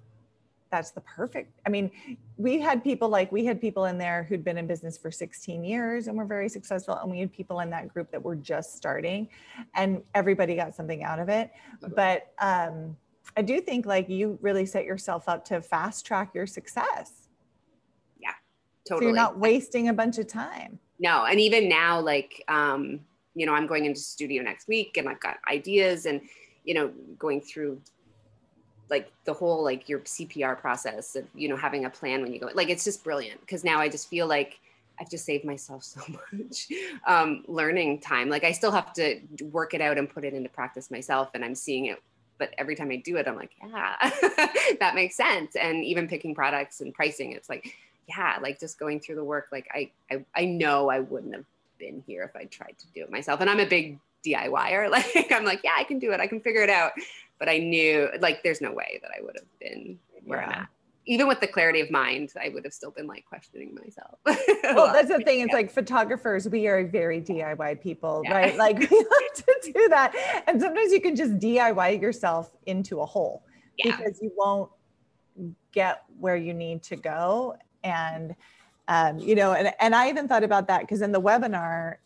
that's 0.71 0.91
the 0.91 1.01
perfect 1.03 1.61
i 1.67 1.71
mean 1.71 1.91
we 2.37 2.61
had 2.61 2.83
people 2.83 3.09
like 3.09 3.31
we 3.33 3.45
had 3.45 3.61
people 3.61 3.87
in 3.87 3.97
there 3.97 4.25
who'd 4.25 4.45
been 4.45 4.59
in 4.59 4.67
business 4.67 4.99
for 4.99 5.11
16 5.11 5.65
years 5.65 6.07
and 6.07 6.17
were 6.17 6.25
very 6.25 6.49
successful 6.49 6.95
and 6.95 7.11
we 7.11 7.21
had 7.21 7.33
people 7.33 7.61
in 7.61 7.71
that 7.71 7.89
group 7.89 8.11
that 8.11 8.23
were 8.23 8.37
just 8.37 8.77
starting 8.77 9.29
and 9.75 10.03
everybody 10.15 10.55
got 10.55 10.75
something 10.75 11.03
out 11.03 11.19
of 11.19 11.29
it. 11.29 11.51
But 11.95 12.33
um, 12.41 12.97
i 13.37 13.43
do 13.43 13.61
think 13.61 13.87
like 13.87 14.09
you 14.09 14.39
really 14.43 14.67
set 14.67 14.85
yourself 14.85 15.29
up 15.29 15.45
to 15.47 15.63
fast 15.63 16.05
track 16.05 16.35
your 16.35 16.47
success. 16.47 17.29
Yeah 18.21 18.31
totally 18.87 19.07
so 19.07 19.09
you're 19.09 19.17
not 19.17 19.39
wasting 19.39 19.89
a 19.89 19.95
bunch 19.95 20.19
of 20.19 20.27
time. 20.27 20.79
No 20.99 21.25
and 21.25 21.41
even 21.41 21.69
now 21.69 22.01
like 22.01 22.43
um 22.49 23.01
you 23.35 23.47
know 23.47 23.55
i'm 23.55 23.67
going 23.67 23.85
into 23.85 24.01
studio 24.01 24.43
next 24.43 24.67
week 24.67 24.97
and 24.97 25.09
i've 25.09 25.21
got 25.21 25.37
ideas 25.51 26.07
and 26.07 26.23
you 26.65 26.75
know 26.75 26.91
going 27.19 27.41
through 27.41 27.81
like 28.91 29.11
the 29.25 29.33
whole 29.33 29.63
like 29.65 29.89
your 29.89 30.01
CPR 30.01 30.59
process 30.59 31.17
of 31.17 31.25
you 31.35 31.49
know 31.49 31.57
having 31.57 31.85
a 31.85 31.91
plan 31.91 32.23
when 32.23 32.33
you 32.33 32.39
go 32.39 32.51
like 32.55 32.69
it's 32.69 32.85
just 32.85 33.03
brilliant 33.03 33.41
because 33.41 33.65
now 33.65 33.81
I 33.81 33.89
just 33.89 34.09
feel 34.09 34.27
like 34.27 34.61
I've 35.01 35.11
just 35.11 35.25
saved 35.25 35.45
myself 35.45 35.85
so 35.85 36.01
much 36.09 36.69
um, 37.07 37.45
learning 37.47 38.01
time. 38.01 38.29
Like 38.29 38.45
I 38.45 38.53
still 38.53 38.73
have 38.73 38.93
to 38.95 39.21
work 39.43 39.75
it 39.75 39.81
out 39.81 39.99
and 39.99 40.09
put 40.09 40.25
it 40.25 40.35
into 40.35 40.49
practice 40.49 40.91
myself, 40.91 41.31
and 41.35 41.45
I'm 41.45 41.55
seeing 41.55 41.87
it. 41.87 42.03
But 42.39 42.51
every 42.59 42.77
time 42.77 42.91
I 42.91 42.97
do 42.97 43.17
it, 43.17 43.27
I'm 43.27 43.37
like, 43.37 43.53
yeah, 43.63 43.97
that 44.81 44.93
makes 44.95 45.17
sense. 45.17 45.57
And 45.57 45.83
even 45.83 46.07
picking 46.07 46.35
products 46.35 46.83
and 46.83 46.93
pricing, 46.93 47.33
it's 47.33 47.49
like, 47.49 47.75
yeah, 48.09 48.37
like 48.43 48.61
just 48.61 48.79
going 48.79 49.01
through 49.01 49.15
the 49.15 49.25
work. 49.25 49.49
Like 49.51 49.67
I, 49.75 49.91
I, 50.11 50.25
I 50.35 50.45
know 50.45 50.91
I 50.91 51.01
wouldn't 51.01 51.35
have 51.35 51.47
been 51.79 52.03
here 52.07 52.25
if 52.25 52.37
I 52.37 52.45
tried 52.45 52.75
to 52.79 52.87
do 52.95 53.03
it 53.05 53.11
myself. 53.11 53.41
And 53.41 53.49
I'm 53.49 53.61
a 53.61 53.67
big 53.67 53.99
DIYer. 54.25 54.91
Like 54.91 55.33
I'm 55.33 55.45
like, 55.45 55.61
yeah, 55.65 55.75
I 55.79 55.85
can 55.85 55.99
do 55.99 56.13
it. 56.13 56.21
I 56.21 56.27
can 56.27 56.41
figure 56.41 56.63
it 56.63 56.71
out. 56.71 56.93
But 57.39 57.49
I 57.49 57.59
knew 57.59 58.09
like 58.21 58.43
there's 58.43 58.61
no 58.61 58.73
way 58.73 58.99
that 59.03 59.11
I 59.17 59.23
would 59.23 59.37
have 59.37 59.59
been 59.61 59.99
where 60.25 60.41
yeah. 60.41 60.47
I'm 60.47 60.53
at 60.63 60.69
even 61.07 61.29
with 61.29 61.41
the 61.41 61.47
clarity 61.47 61.81
of 61.81 61.91
mind, 61.91 62.33
I 62.41 62.49
would 62.49 62.65
have 62.65 62.73
still 62.73 62.91
been 62.91 63.07
like 63.07 63.25
questioning 63.27 63.75
myself. 63.75 64.19
well, 64.75 64.93
that's 64.93 65.09
the 65.09 65.21
thing. 65.21 65.41
It's 65.41 65.53
like 65.53 65.71
photographers, 65.71 66.49
we 66.49 66.67
are 66.67 66.85
very 66.85 67.21
DIY 67.21 67.81
people, 67.81 68.23
yeah. 68.25 68.35
right? 68.35 68.57
Like 68.57 68.79
we 68.91 68.97
like 68.97 69.35
to 69.35 69.73
do 69.73 69.89
that. 69.89 70.43
And 70.47 70.61
sometimes 70.61 70.93
you 70.93 71.01
can 71.01 71.15
just 71.15 71.39
DIY 71.39 72.03
yourself 72.03 72.57
into 72.67 73.01
a 73.01 73.07
hole 73.07 73.45
yeah. 73.79 73.97
because 73.97 74.19
you 74.21 74.33
won't 74.37 74.71
get 75.73 76.03
where 76.19 76.37
you 76.37 76.53
need 76.53 76.83
to 76.85 76.97
go. 76.97 77.57
And, 77.85 78.35
um, 78.89 79.19
you 79.19 79.37
know, 79.37 79.53
and, 79.53 79.73
and 79.79 79.95
I 79.95 80.09
even 80.09 80.27
thought 80.27 80.43
about 80.43 80.67
that 80.69 80.81
because 80.81 81.03
in 81.03 81.13
the 81.13 81.21
webinar, 81.21 81.97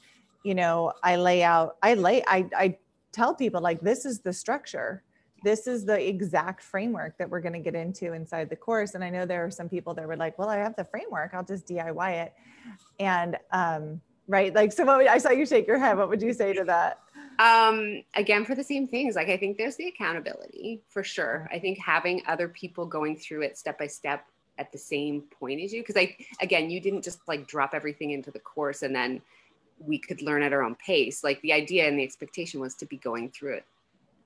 you 0.45 0.55
know, 0.55 0.93
I 1.03 1.17
lay 1.17 1.43
out, 1.43 1.77
I 1.83 1.95
lay, 1.95 2.23
I, 2.27 2.47
I 2.55 2.79
tell 3.13 3.35
people 3.35 3.63
like, 3.63 3.81
this 3.81 4.05
is 4.05 4.21
the 4.21 4.33
structure 4.33 5.03
this 5.43 5.67
is 5.67 5.85
the 5.85 6.09
exact 6.09 6.63
framework 6.63 7.17
that 7.19 7.29
we're 7.29 7.41
going 7.41 7.53
to 7.53 7.59
get 7.59 7.75
into 7.75 8.13
inside 8.13 8.51
the 8.51 8.57
course. 8.57 8.95
And 8.95 9.03
I 9.03 9.11
know 9.11 9.27
there 9.27 9.45
are 9.45 9.51
some 9.51 9.69
people 9.69 9.95
that 9.95 10.07
were 10.07 10.17
like, 10.17 10.39
well, 10.39 10.49
I 10.49 10.57
have 10.57 10.77
the 10.77 10.85
framework, 10.85 11.33
I'll 11.35 11.45
just 11.45 11.67
DIY 11.67 12.25
it. 12.25 12.35
And, 12.99 13.37
um, 13.53 14.01
right. 14.29 14.55
Like, 14.55 14.73
so 14.73 14.85
what 14.85 14.99
would, 14.99 15.07
I 15.07 15.19
saw 15.19 15.31
you 15.31 15.47
shake 15.47 15.67
your 15.67 15.79
head. 15.79 15.97
What 15.97 16.09
would 16.09 16.23
you 16.23 16.33
say 16.33 16.53
to 16.53 16.65
that? 16.65 17.01
Um, 17.39 18.03
again, 18.15 18.45
for 18.45 18.55
the 18.55 18.65
same 18.65 18.87
things, 18.87 19.17
like 19.17 19.29
I 19.29 19.37
think 19.37 19.57
there's 19.57 19.77
the 19.77 19.89
accountability 19.89 20.83
for 20.89 21.03
sure. 21.03 21.49
I 21.51 21.59
think 21.59 21.79
having 21.79 22.23
other 22.27 22.49
people 22.49 22.85
going 22.85 23.17
through 23.17 23.43
it 23.43 23.57
step 23.57 23.79
by 23.79 23.87
step 23.87 24.27
at 24.59 24.71
the 24.73 24.79
same 24.79 25.23
point 25.23 25.63
as 25.63 25.73
you, 25.73 25.81
because 25.81 25.97
I, 25.97 26.17
again, 26.43 26.69
you 26.69 26.81
didn't 26.81 27.03
just 27.03 27.21
like 27.27 27.47
drop 27.47 27.73
everything 27.73 28.11
into 28.11 28.31
the 28.31 28.41
course 28.41 28.83
and 28.83 28.95
then 28.95 29.23
we 29.79 29.99
could 29.99 30.21
learn 30.21 30.43
at 30.43 30.53
our 30.53 30.63
own 30.63 30.75
pace. 30.75 31.25
Like 31.25 31.41
the 31.41 31.55
idea 31.55 31.89
and 31.89 31.99
the 31.99 32.03
expectation 32.03 32.61
was 32.61 32.75
to 32.75 32.87
be 32.87 32.99
going 32.99 33.31
through 33.31 33.55
it 33.55 33.65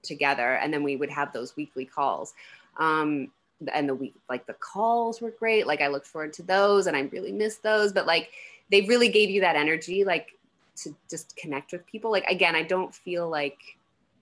together 0.04 0.54
and 0.54 0.73
then 0.73 0.82
we 0.82 0.96
would 0.96 1.11
have 1.11 1.32
those 1.32 1.56
weekly 1.56 1.84
calls. 1.84 2.34
Um, 2.78 3.30
and 3.73 3.88
the 3.88 3.94
week 3.94 4.14
like 4.28 4.46
the 4.46 4.54
calls 4.54 5.20
were 5.20 5.30
great. 5.30 5.66
Like 5.66 5.80
i 5.80 5.88
look 5.88 6.04
forward 6.04 6.32
to 6.34 6.42
those 6.42 6.87
and 6.87 6.96
i 6.96 7.02
really 7.02 7.32
miss 7.32 7.56
those 7.56 7.92
but 7.92 8.06
like 8.06 8.30
they 8.70 8.82
really 8.82 9.08
gave 9.08 9.30
you 9.30 9.40
that 9.42 9.56
energy 9.56 10.04
like 10.04 10.30
to 10.76 10.94
just 11.08 11.37
connect 11.37 11.73
with 11.73 11.87
people. 11.87 12.11
Like 12.11 12.25
again 12.25 12.54
i 12.54 12.62
don't 12.62 12.94
feel 12.94 13.28
like 13.28 13.58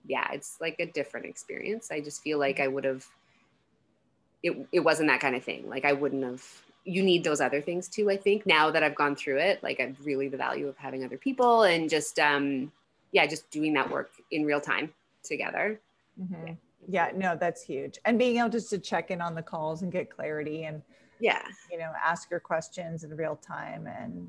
yeah 0.06 0.28
it's 0.32 0.58
like 0.60 0.76
a 0.78 0.86
different 0.86 1.26
experience. 1.26 1.90
I 1.90 2.00
just 2.00 2.22
feel 2.22 2.38
like 2.38 2.60
i 2.60 2.68
would 2.68 2.84
have 2.84 3.06
it, 4.42 4.66
it 4.72 4.80
wasn't 4.80 5.08
that 5.08 5.20
kind 5.20 5.36
of 5.36 5.44
thing. 5.44 5.68
Like 5.68 5.84
i 5.84 5.92
wouldn't 5.92 6.24
have 6.24 6.44
you 6.84 7.02
need 7.02 7.22
those 7.22 7.40
other 7.40 7.60
things 7.60 7.86
too 7.86 8.10
i 8.10 8.16
think 8.16 8.44
now 8.44 8.68
that 8.68 8.82
i've 8.82 8.96
gone 8.96 9.14
through 9.14 9.38
it. 9.38 9.62
Like 9.62 9.80
I've 9.80 9.96
really 10.04 10.28
the 10.28 10.36
value 10.36 10.68
of 10.68 10.76
having 10.76 11.04
other 11.04 11.18
people 11.18 11.62
and 11.62 11.88
just 11.88 12.18
um 12.18 12.70
yeah 13.12 13.26
just 13.26 13.50
doing 13.50 13.72
that 13.74 13.90
work 13.90 14.10
in 14.30 14.44
real 14.44 14.60
time 14.60 14.92
together. 15.22 15.80
Mm-hmm. 16.20 16.46
Yeah. 16.46 16.54
yeah, 16.88 17.10
no, 17.16 17.36
that's 17.36 17.62
huge. 17.62 17.98
And 18.04 18.18
being 18.18 18.38
able 18.38 18.50
just 18.50 18.70
to 18.70 18.78
check 18.78 19.10
in 19.10 19.20
on 19.20 19.34
the 19.34 19.42
calls 19.42 19.82
and 19.82 19.90
get 19.90 20.10
clarity 20.10 20.64
and 20.64 20.82
yeah, 21.20 21.42
you 21.70 21.78
know, 21.78 21.92
ask 22.04 22.30
your 22.30 22.40
questions 22.40 23.04
in 23.04 23.16
real 23.16 23.36
time 23.36 23.86
and 23.86 24.28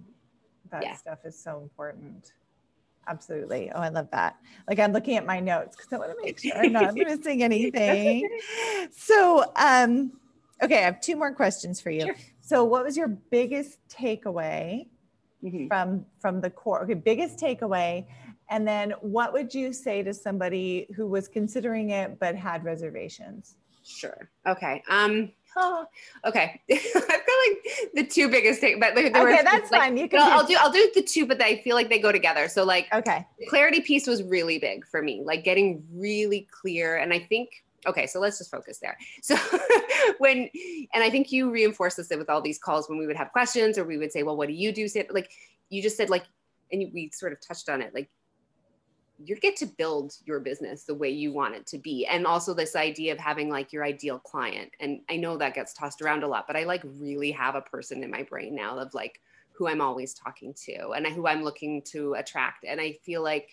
that 0.71 0.83
yeah. 0.83 0.95
stuff 0.95 1.19
is 1.25 1.37
so 1.37 1.59
important. 1.61 2.33
Absolutely. 3.07 3.71
Oh, 3.73 3.79
I 3.79 3.89
love 3.89 4.09
that. 4.11 4.37
Like 4.67 4.79
I'm 4.79 4.93
looking 4.93 5.17
at 5.17 5.25
my 5.25 5.39
notes 5.39 5.75
because 5.75 5.91
I 5.91 5.97
want 5.97 6.11
to 6.11 6.23
make 6.23 6.39
sure 6.39 6.55
I'm 6.55 6.71
not 6.71 6.93
missing 6.95 7.43
anything. 7.43 8.27
So, 8.91 9.43
um, 9.55 10.13
okay, 10.61 10.79
I 10.79 10.81
have 10.81 11.01
two 11.01 11.15
more 11.15 11.33
questions 11.33 11.81
for 11.81 11.89
you. 11.89 12.05
Sure. 12.05 12.15
So, 12.41 12.63
what 12.63 12.83
was 12.83 12.95
your 12.95 13.07
biggest 13.07 13.79
takeaway 13.89 14.87
mm-hmm. 15.43 15.67
from 15.67 16.05
from 16.19 16.41
the 16.41 16.49
core? 16.49 16.83
Okay, 16.83 16.93
biggest 16.93 17.39
takeaway, 17.39 18.05
and 18.49 18.67
then 18.67 18.91
what 19.01 19.33
would 19.33 19.53
you 19.53 19.73
say 19.73 20.03
to 20.03 20.13
somebody 20.13 20.87
who 20.95 21.07
was 21.07 21.27
considering 21.27 21.91
it 21.91 22.19
but 22.19 22.35
had 22.35 22.63
reservations? 22.63 23.55
Sure. 23.83 24.29
Okay. 24.47 24.81
Um, 24.89 25.31
oh, 25.57 25.85
okay. 26.25 26.61
I've 26.71 26.93
got 26.93 27.11
like 27.11 27.91
the 27.93 28.05
two 28.05 28.29
biggest 28.29 28.61
things, 28.61 28.77
but 28.79 28.97
okay, 28.97 29.09
that's 29.43 29.71
like, 29.71 29.81
fine. 29.81 29.97
You 29.97 30.07
can. 30.07 30.19
I'll, 30.19 30.39
I'll 30.39 30.45
do. 30.45 30.55
I'll 30.59 30.71
do 30.71 30.91
the 30.95 31.01
two, 31.01 31.25
but 31.25 31.41
I 31.41 31.57
feel 31.57 31.75
like 31.75 31.89
they 31.89 31.99
go 31.99 32.11
together. 32.11 32.47
So 32.47 32.63
like, 32.63 32.87
okay, 32.93 33.25
clarity 33.49 33.81
piece 33.81 34.07
was 34.07 34.23
really 34.23 34.57
big 34.57 34.87
for 34.87 35.01
me. 35.01 35.21
Like 35.23 35.43
getting 35.43 35.83
really 35.93 36.47
clear, 36.51 36.97
and 36.97 37.13
I 37.13 37.19
think. 37.19 37.49
Okay, 37.85 38.07
so 38.07 38.21
let's 38.21 38.37
just 38.37 38.49
focus 38.49 38.79
there. 38.81 38.97
So 39.21 39.35
when, 40.17 40.49
and 40.93 41.03
I 41.03 41.09
think 41.09 41.33
you 41.33 41.51
reinforced 41.51 41.97
this 41.97 42.07
with 42.09 42.29
all 42.29 42.41
these 42.41 42.57
calls 42.57 42.87
when 42.87 42.97
we 42.97 43.05
would 43.05 43.17
have 43.17 43.33
questions 43.33 43.77
or 43.77 43.83
we 43.83 43.97
would 43.97 44.09
say, 44.09 44.23
well, 44.23 44.37
what 44.37 44.47
do 44.47 44.53
you 44.53 44.71
do? 44.71 44.87
Say, 44.87 45.05
like, 45.09 45.29
you 45.69 45.81
just 45.81 45.97
said 45.97 46.09
like, 46.09 46.23
and 46.71 46.89
we 46.93 47.11
sort 47.13 47.33
of 47.33 47.45
touched 47.45 47.67
on 47.67 47.81
it, 47.81 47.93
like 47.93 48.09
you 49.17 49.35
get 49.35 49.55
to 49.57 49.65
build 49.65 50.13
your 50.25 50.39
business 50.39 50.83
the 50.83 50.93
way 50.93 51.09
you 51.09 51.31
want 51.31 51.55
it 51.55 51.65
to 51.67 51.77
be. 51.77 52.05
And 52.05 52.25
also 52.25 52.53
this 52.53 52.75
idea 52.75 53.13
of 53.13 53.19
having 53.19 53.49
like 53.49 53.71
your 53.71 53.83
ideal 53.83 54.19
client. 54.19 54.71
And 54.79 55.01
i 55.09 55.15
know 55.17 55.37
that 55.37 55.53
gets 55.53 55.73
tossed 55.73 56.01
around 56.01 56.23
a 56.23 56.27
lot 56.27 56.47
but 56.47 56.55
i 56.55 56.63
like 56.63 56.81
really 56.83 57.31
have 57.31 57.55
a 57.55 57.61
person 57.61 58.03
in 58.03 58.11
my 58.11 58.23
brain 58.23 58.55
now 58.55 58.77
of 58.77 58.93
like 58.93 59.19
who 59.51 59.67
i'm 59.67 59.81
always 59.81 60.13
talking 60.13 60.53
to 60.65 60.91
and 60.91 61.05
who 61.07 61.27
i'm 61.27 61.43
looking 61.43 61.81
to 61.83 62.13
attract. 62.13 62.65
And 62.65 62.81
i 62.81 62.93
feel 63.03 63.21
like 63.23 63.49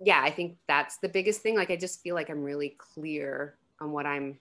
yeah 0.00 0.20
i 0.22 0.30
think 0.30 0.56
that's 0.68 0.98
the 0.98 1.08
biggest 1.08 1.40
thing. 1.40 1.56
Like 1.56 1.70
i 1.70 1.76
just 1.76 2.02
feel 2.02 2.14
like 2.14 2.30
i'm 2.30 2.42
really 2.42 2.76
clear 2.78 3.56
on 3.80 3.92
what 3.92 4.06
i'm 4.06 4.38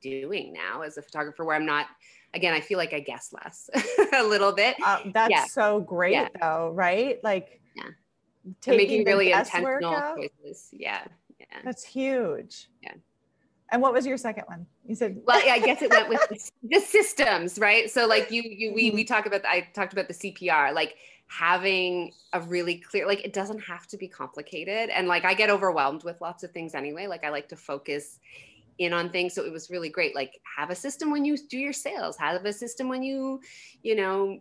doing 0.00 0.54
now 0.54 0.80
as 0.80 0.96
a 0.96 1.02
photographer 1.02 1.44
where 1.44 1.54
i'm 1.54 1.66
not 1.66 1.86
again 2.32 2.54
i 2.54 2.60
feel 2.60 2.78
like 2.78 2.94
i 2.94 3.00
guess 3.00 3.30
less 3.30 3.68
a 4.14 4.22
little 4.22 4.52
bit. 4.52 4.74
Uh, 4.82 5.00
that's 5.12 5.30
yeah. 5.30 5.44
so 5.44 5.80
great 5.80 6.14
yeah. 6.14 6.28
though 6.40 6.70
right? 6.74 7.22
Like 7.22 7.61
yeah 8.66 8.76
making 8.76 9.04
really 9.04 9.32
intentional 9.32 10.16
choices. 10.16 10.68
Yeah. 10.72 11.04
Yeah. 11.38 11.58
That's 11.64 11.84
huge. 11.84 12.68
Yeah. 12.82 12.94
And 13.70 13.80
what 13.80 13.94
was 13.94 14.06
your 14.06 14.18
second 14.18 14.44
one? 14.46 14.66
You 14.86 14.94
said 14.94 15.20
well, 15.26 15.44
yeah, 15.44 15.54
I 15.54 15.58
guess 15.58 15.80
it 15.80 15.90
went 15.90 16.08
with 16.08 16.20
the, 16.62 16.80
systems, 16.80 17.58
right? 17.58 17.90
So 17.90 18.06
like 18.06 18.30
you 18.30 18.42
you 18.42 18.74
we 18.74 18.90
we 18.90 19.04
mm-hmm. 19.04 19.14
talk 19.14 19.26
about 19.26 19.44
I 19.46 19.68
talked 19.72 19.92
about 19.92 20.08
the 20.08 20.14
CPR, 20.14 20.74
like 20.74 20.96
having 21.26 22.12
a 22.34 22.40
really 22.42 22.76
clear 22.76 23.06
like 23.06 23.24
it 23.24 23.32
doesn't 23.32 23.60
have 23.60 23.86
to 23.86 23.96
be 23.96 24.06
complicated 24.06 24.90
and 24.90 25.08
like 25.08 25.24
I 25.24 25.32
get 25.32 25.48
overwhelmed 25.48 26.04
with 26.04 26.20
lots 26.20 26.44
of 26.44 26.50
things 26.50 26.74
anyway. 26.74 27.06
Like 27.06 27.24
I 27.24 27.30
like 27.30 27.48
to 27.48 27.56
focus 27.56 28.18
in 28.78 28.92
on 28.92 29.10
things 29.10 29.34
so 29.34 29.44
it 29.44 29.52
was 29.52 29.70
really 29.70 29.88
great 29.88 30.14
like 30.14 30.40
have 30.56 30.70
a 30.70 30.74
system 30.74 31.10
when 31.10 31.24
you 31.24 31.36
do 31.36 31.58
your 31.58 31.74
sales 31.74 32.16
have 32.16 32.42
a 32.44 32.52
system 32.52 32.88
when 32.88 33.02
you 33.02 33.38
you 33.82 33.94
know 33.94 34.40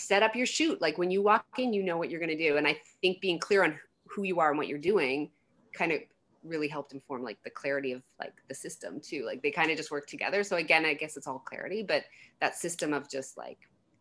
set 0.00 0.22
up 0.22 0.34
your 0.34 0.46
shoot. 0.46 0.80
Like 0.80 0.98
when 0.98 1.10
you 1.10 1.22
walk 1.22 1.44
in, 1.58 1.72
you 1.72 1.82
know 1.82 1.96
what 1.96 2.10
you're 2.10 2.20
going 2.20 2.36
to 2.36 2.48
do. 2.48 2.56
And 2.56 2.66
I 2.66 2.80
think 3.00 3.20
being 3.20 3.38
clear 3.38 3.64
on 3.64 3.78
who 4.06 4.24
you 4.24 4.40
are 4.40 4.48
and 4.48 4.58
what 4.58 4.68
you're 4.68 4.78
doing 4.78 5.30
kind 5.72 5.92
of 5.92 6.00
really 6.42 6.68
helped 6.68 6.92
inform 6.92 7.22
like 7.22 7.38
the 7.44 7.50
clarity 7.50 7.92
of 7.92 8.02
like 8.18 8.32
the 8.48 8.54
system 8.54 9.00
too. 9.00 9.24
Like 9.24 9.42
they 9.42 9.50
kind 9.50 9.70
of 9.70 9.76
just 9.76 9.90
work 9.90 10.06
together. 10.06 10.42
So 10.42 10.56
again, 10.56 10.84
I 10.84 10.94
guess 10.94 11.16
it's 11.16 11.26
all 11.26 11.38
clarity, 11.38 11.82
but 11.82 12.04
that 12.40 12.56
system 12.56 12.92
of 12.92 13.10
just 13.10 13.36
like 13.36 13.58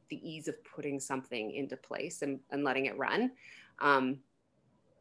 the 0.09 0.27
ease 0.27 0.47
of 0.47 0.55
putting 0.63 0.99
something 0.99 1.51
into 1.51 1.77
place 1.77 2.21
and, 2.21 2.39
and 2.51 2.63
letting 2.63 2.85
it 2.85 2.97
run. 2.97 3.31
Um, 3.79 4.19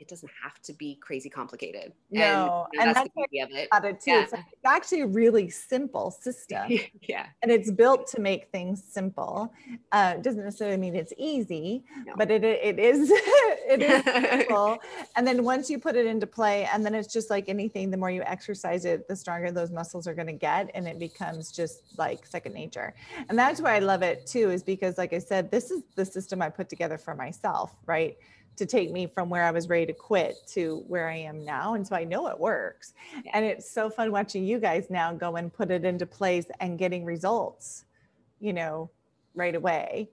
it 0.00 0.08
doesn't 0.08 0.30
have 0.42 0.60
to 0.62 0.72
be 0.72 0.96
crazy 0.96 1.28
complicated. 1.28 1.92
No, 2.10 2.66
and, 2.72 2.82
and 2.82 2.96
that's, 2.96 3.08
that's 3.16 3.26
the 3.30 3.40
of 3.40 3.50
it. 3.50 3.68
it 3.84 4.00
too. 4.00 4.10
Yeah. 4.10 4.22
It's, 4.22 4.32
like, 4.32 4.44
it's, 4.52 4.64
actually 4.64 5.00
a 5.00 5.06
really 5.06 5.50
simple 5.50 6.10
system. 6.10 6.78
yeah, 7.02 7.26
and 7.42 7.50
it's 7.50 7.70
built 7.70 8.06
to 8.08 8.20
make 8.20 8.50
things 8.50 8.82
simple. 8.88 9.52
Uh, 9.92 10.14
it 10.16 10.22
doesn't 10.22 10.44
necessarily 10.44 10.76
mean 10.76 10.94
it's 10.94 11.12
easy, 11.18 11.84
no. 12.06 12.14
but 12.16 12.30
it 12.30 12.44
it 12.44 12.78
is 12.78 13.10
it 13.12 13.82
is 13.82 14.04
simple. 14.04 14.78
and 15.16 15.26
then 15.26 15.42
once 15.42 15.68
you 15.68 15.78
put 15.78 15.96
it 15.96 16.06
into 16.06 16.26
play, 16.26 16.68
and 16.72 16.84
then 16.84 16.94
it's 16.94 17.12
just 17.12 17.30
like 17.30 17.48
anything. 17.48 17.90
The 17.90 17.96
more 17.96 18.10
you 18.10 18.22
exercise 18.22 18.84
it, 18.84 19.08
the 19.08 19.16
stronger 19.16 19.50
those 19.50 19.70
muscles 19.70 20.06
are 20.06 20.14
going 20.14 20.26
to 20.26 20.32
get, 20.32 20.70
and 20.74 20.86
it 20.86 20.98
becomes 20.98 21.50
just 21.50 21.82
like 21.98 22.26
second 22.26 22.52
nature. 22.54 22.94
And 23.28 23.38
that's 23.38 23.60
why 23.60 23.74
I 23.74 23.78
love 23.80 24.02
it 24.02 24.26
too, 24.26 24.50
is 24.50 24.62
because 24.62 24.96
like 24.96 25.12
I 25.12 25.18
said, 25.18 25.50
this 25.50 25.70
is 25.70 25.82
the 25.96 26.04
system 26.04 26.40
I 26.40 26.50
put 26.50 26.68
together 26.68 26.98
for 26.98 27.14
myself, 27.14 27.74
right? 27.86 28.16
To 28.58 28.66
take 28.66 28.92
me 28.92 29.06
from 29.06 29.30
where 29.30 29.44
I 29.44 29.50
was 29.50 29.68
ready 29.68 29.86
to 29.86 29.92
quit 29.92 30.36
to 30.48 30.84
where 30.86 31.08
I 31.08 31.16
am 31.16 31.44
now. 31.44 31.74
And 31.74 31.86
so 31.86 31.96
I 31.96 32.04
know 32.04 32.28
it 32.28 32.38
works. 32.38 32.92
And 33.32 33.44
it's 33.44 33.70
so 33.70 33.88
fun 33.88 34.12
watching 34.12 34.44
you 34.44 34.58
guys 34.58 34.86
now 34.90 35.12
go 35.12 35.36
and 35.36 35.52
put 35.52 35.70
it 35.70 35.84
into 35.84 36.06
place 36.06 36.46
and 36.60 36.78
getting 36.78 37.04
results, 37.04 37.84
you 38.40 38.52
know, 38.52 38.90
right 39.34 39.54
away. 39.54 40.10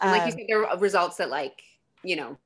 And 0.00 0.10
like 0.10 0.22
um, 0.22 0.28
you 0.28 0.32
said, 0.32 0.46
there 0.48 0.66
are 0.66 0.78
results 0.78 1.16
that 1.18 1.30
like, 1.30 1.62
you 2.02 2.16
know, 2.16 2.38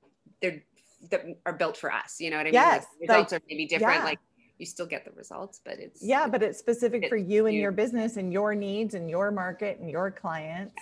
they're 0.42 0.62
that 1.11 1.24
are 1.46 1.52
built 1.52 1.76
for 1.76 1.92
us. 1.92 2.20
You 2.20 2.30
know 2.30 2.37
what 2.37 2.42
I 2.42 2.44
mean? 2.44 2.54
Yes. 2.54 2.87
Like 3.00 3.09
results 3.09 3.33
like, 3.33 3.42
are 3.42 3.44
maybe 3.48 3.66
different. 3.66 3.98
Yeah. 3.98 4.04
Like 4.04 4.18
you 4.59 4.66
still 4.66 4.87
get 4.87 5.04
the 5.04 5.11
results, 5.12 5.61
but 5.64 5.78
it's 5.78 6.02
yeah, 6.02 6.26
but 6.26 6.42
it's 6.42 6.59
specific 6.59 7.02
it's 7.02 7.11
for 7.11 7.16
you 7.16 7.46
and 7.46 7.54
you. 7.54 7.62
your 7.62 7.72
business 7.72 8.16
and 8.16 8.33
your 8.33 8.54
needs 8.54 8.94
and 8.94 9.11
your 9.11 9.30
market 9.30 9.78
and 9.80 9.90
your 9.90 10.11
clients. 10.11 10.74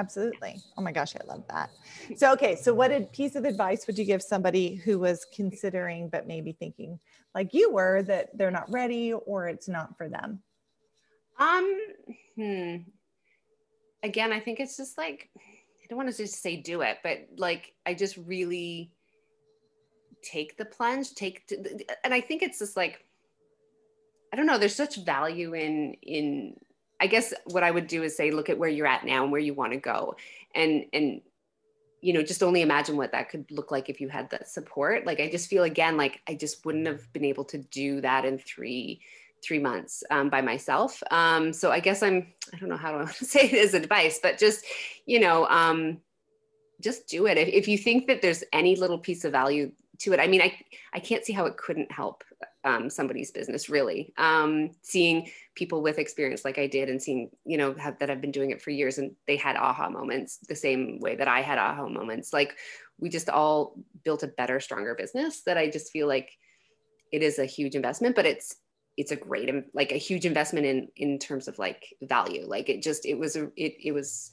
Absolutely. 0.00 0.56
Oh 0.78 0.82
my 0.82 0.92
gosh, 0.92 1.14
I 1.14 1.24
love 1.26 1.44
that. 1.50 1.70
So, 2.16 2.32
okay. 2.32 2.56
So, 2.56 2.72
what 2.72 2.90
a 2.90 3.02
piece 3.02 3.36
of 3.36 3.44
advice 3.44 3.86
would 3.86 3.98
you 3.98 4.06
give 4.06 4.22
somebody 4.22 4.76
who 4.76 4.98
was 4.98 5.26
considering, 5.34 6.08
but 6.08 6.26
maybe 6.26 6.52
thinking 6.52 6.98
like 7.34 7.52
you 7.52 7.70
were 7.70 8.02
that 8.04 8.36
they're 8.36 8.50
not 8.50 8.70
ready 8.72 9.12
or 9.12 9.48
it's 9.48 9.68
not 9.68 9.98
for 9.98 10.08
them? 10.08 10.40
Um, 11.38 11.78
hmm. 12.34 12.76
Again, 14.02 14.32
I 14.32 14.40
think 14.40 14.58
it's 14.58 14.78
just 14.78 14.96
like, 14.96 15.28
I 15.36 15.86
don't 15.88 15.98
want 15.98 16.10
to 16.10 16.16
just 16.16 16.42
say 16.42 16.56
do 16.56 16.80
it, 16.80 16.98
but 17.02 17.18
like, 17.36 17.74
I 17.84 17.92
just 17.92 18.16
really 18.16 18.92
take 20.22 20.56
the 20.56 20.64
plunge, 20.64 21.14
take, 21.14 21.46
to, 21.48 21.84
and 22.04 22.14
I 22.14 22.22
think 22.22 22.42
it's 22.42 22.58
just 22.58 22.76
like, 22.76 23.04
I 24.32 24.36
don't 24.36 24.46
know, 24.46 24.56
there's 24.56 24.74
such 24.74 24.96
value 24.96 25.54
in, 25.54 25.94
in, 26.02 26.56
I 27.00 27.06
guess 27.06 27.32
what 27.46 27.62
I 27.62 27.70
would 27.70 27.86
do 27.86 28.02
is 28.02 28.16
say, 28.16 28.30
look 28.30 28.50
at 28.50 28.58
where 28.58 28.68
you're 28.68 28.86
at 28.86 29.04
now 29.04 29.22
and 29.22 29.32
where 29.32 29.40
you 29.40 29.54
want 29.54 29.72
to 29.72 29.78
go. 29.78 30.16
And, 30.54 30.84
and, 30.92 31.20
you 32.02 32.12
know, 32.12 32.22
just 32.22 32.42
only 32.42 32.62
imagine 32.62 32.96
what 32.96 33.12
that 33.12 33.30
could 33.30 33.50
look 33.50 33.70
like 33.70 33.88
if 33.88 34.00
you 34.00 34.08
had 34.08 34.30
that 34.30 34.48
support. 34.48 35.06
Like, 35.06 35.20
I 35.20 35.30
just 35.30 35.48
feel 35.48 35.64
again, 35.64 35.96
like 35.96 36.20
I 36.28 36.34
just 36.34 36.64
wouldn't 36.64 36.86
have 36.86 37.10
been 37.12 37.24
able 37.24 37.44
to 37.46 37.58
do 37.58 38.00
that 38.00 38.24
in 38.24 38.38
three, 38.38 39.00
three 39.42 39.58
months 39.58 40.02
um, 40.10 40.28
by 40.28 40.42
myself. 40.42 41.02
Um, 41.10 41.52
so 41.52 41.70
I 41.70 41.80
guess 41.80 42.02
I'm, 42.02 42.26
I 42.52 42.58
don't 42.58 42.68
know 42.68 42.76
how 42.76 42.98
to 42.98 43.12
say 43.24 43.48
it 43.48 43.54
as 43.54 43.74
advice, 43.74 44.20
but 44.22 44.38
just, 44.38 44.64
you 45.06 45.20
know, 45.20 45.46
um, 45.46 45.98
just 46.80 47.08
do 47.08 47.26
it. 47.26 47.38
If, 47.38 47.48
if 47.48 47.68
you 47.68 47.78
think 47.78 48.06
that 48.06 48.22
there's 48.22 48.44
any 48.52 48.76
little 48.76 48.98
piece 48.98 49.24
of 49.24 49.32
value 49.32 49.72
to 49.98 50.12
it, 50.12 50.20
I 50.20 50.26
mean, 50.26 50.40
I, 50.40 50.58
I 50.92 51.00
can't 51.00 51.24
see 51.24 51.32
how 51.32 51.46
it 51.46 51.56
couldn't 51.56 51.92
help 51.92 52.24
um, 52.64 52.90
somebody's 52.90 53.30
business 53.30 53.68
really. 53.68 54.12
Um, 54.18 54.70
seeing 54.82 55.30
people 55.54 55.82
with 55.82 55.98
experience 55.98 56.44
like 56.44 56.58
I 56.58 56.66
did 56.66 56.88
and 56.88 57.02
seeing, 57.02 57.30
you 57.44 57.56
know, 57.56 57.74
have, 57.74 57.98
that 57.98 58.10
I've 58.10 58.20
been 58.20 58.30
doing 58.30 58.50
it 58.50 58.60
for 58.60 58.70
years 58.70 58.98
and 58.98 59.12
they 59.26 59.36
had 59.36 59.56
aha 59.56 59.88
moments 59.88 60.38
the 60.48 60.54
same 60.54 61.00
way 61.00 61.16
that 61.16 61.28
I 61.28 61.40
had 61.40 61.58
aha 61.58 61.88
moments. 61.88 62.32
Like 62.32 62.56
we 62.98 63.08
just 63.08 63.28
all 63.28 63.76
built 64.04 64.22
a 64.22 64.28
better, 64.28 64.60
stronger 64.60 64.94
business 64.94 65.42
that 65.42 65.56
I 65.56 65.70
just 65.70 65.90
feel 65.90 66.06
like 66.06 66.30
it 67.12 67.22
is 67.22 67.38
a 67.38 67.46
huge 67.46 67.74
investment, 67.74 68.14
but 68.14 68.26
it's, 68.26 68.56
it's 68.96 69.12
a 69.12 69.16
great, 69.16 69.50
like 69.72 69.92
a 69.92 69.96
huge 69.96 70.26
investment 70.26 70.66
in, 70.66 70.88
in 70.96 71.18
terms 71.18 71.48
of 71.48 71.58
like 71.58 71.94
value. 72.02 72.44
Like 72.46 72.68
it 72.68 72.82
just, 72.82 73.06
it 73.06 73.18
was, 73.18 73.36
a, 73.36 73.44
it, 73.56 73.74
it 73.82 73.92
was 73.92 74.32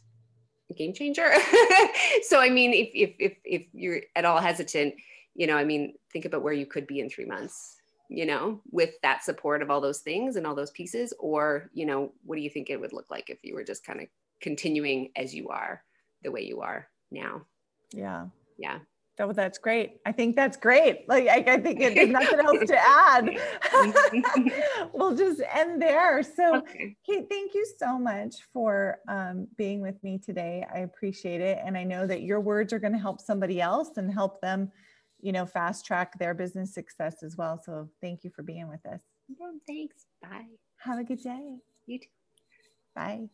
a 0.69 0.73
game 0.73 0.93
changer. 0.93 1.31
so, 2.23 2.39
I 2.39 2.49
mean, 2.49 2.73
if, 2.73 2.89
if, 2.93 3.15
if, 3.19 3.37
if 3.45 3.67
you're 3.71 4.01
at 4.15 4.25
all 4.25 4.39
hesitant, 4.39 4.95
you 5.33 5.47
know, 5.47 5.55
I 5.55 5.63
mean, 5.63 5.93
think 6.11 6.25
about 6.25 6.41
where 6.41 6.53
you 6.53 6.65
could 6.65 6.87
be 6.87 6.99
in 6.99 7.09
three 7.09 7.25
months 7.25 7.76
you 8.09 8.25
know, 8.25 8.61
with 8.71 8.91
that 9.01 9.23
support 9.23 9.61
of 9.61 9.69
all 9.69 9.81
those 9.81 9.99
things 9.99 10.35
and 10.35 10.47
all 10.47 10.55
those 10.55 10.71
pieces? 10.71 11.13
Or, 11.19 11.69
you 11.73 11.85
know, 11.85 12.13
what 12.23 12.35
do 12.35 12.41
you 12.41 12.49
think 12.49 12.69
it 12.69 12.79
would 12.79 12.93
look 12.93 13.09
like 13.09 13.29
if 13.29 13.39
you 13.43 13.55
were 13.55 13.63
just 13.63 13.85
kind 13.85 14.01
of 14.01 14.07
continuing 14.41 15.11
as 15.15 15.33
you 15.33 15.49
are, 15.49 15.83
the 16.23 16.31
way 16.31 16.41
you 16.41 16.61
are 16.61 16.87
now? 17.11 17.45
Yeah. 17.93 18.27
Yeah. 18.57 18.79
Oh, 19.19 19.33
that's 19.33 19.57
great. 19.57 19.99
I 20.05 20.11
think 20.11 20.35
that's 20.35 20.57
great. 20.57 21.09
Like, 21.09 21.27
I, 21.27 21.37
I 21.53 21.59
think 21.59 21.81
it, 21.81 21.95
there's 21.95 22.09
nothing 22.09 22.39
else 22.39 22.67
to 22.67 22.77
add. 22.77 23.31
we'll 24.93 25.15
just 25.15 25.41
end 25.51 25.81
there. 25.81 26.21
So, 26.21 26.57
okay. 26.57 26.95
Kate, 27.03 27.25
thank 27.27 27.55
you 27.55 27.65
so 27.79 27.97
much 27.97 28.35
for 28.53 28.99
um, 29.07 29.47
being 29.57 29.81
with 29.81 30.01
me 30.03 30.19
today. 30.19 30.67
I 30.71 30.79
appreciate 30.79 31.41
it. 31.41 31.57
And 31.65 31.75
I 31.75 31.83
know 31.83 32.05
that 32.05 32.21
your 32.21 32.39
words 32.39 32.73
are 32.73 32.79
going 32.79 32.93
to 32.93 32.99
help 32.99 33.19
somebody 33.19 33.59
else 33.59 33.97
and 33.97 34.13
help 34.13 34.39
them 34.39 34.71
you 35.21 35.31
know, 35.31 35.45
fast 35.45 35.85
track 35.85 36.17
their 36.19 36.33
business 36.33 36.73
success 36.73 37.23
as 37.23 37.35
well. 37.37 37.61
So 37.63 37.89
thank 38.01 38.23
you 38.23 38.29
for 38.29 38.43
being 38.43 38.67
with 38.69 38.85
us. 38.85 39.01
Well, 39.39 39.53
thanks. 39.67 40.05
Bye. 40.21 40.45
Have 40.79 40.99
a 40.99 41.03
good 41.03 41.21
day. 41.21 41.57
You 41.85 41.99
too. 41.99 42.07
Bye. 42.95 43.29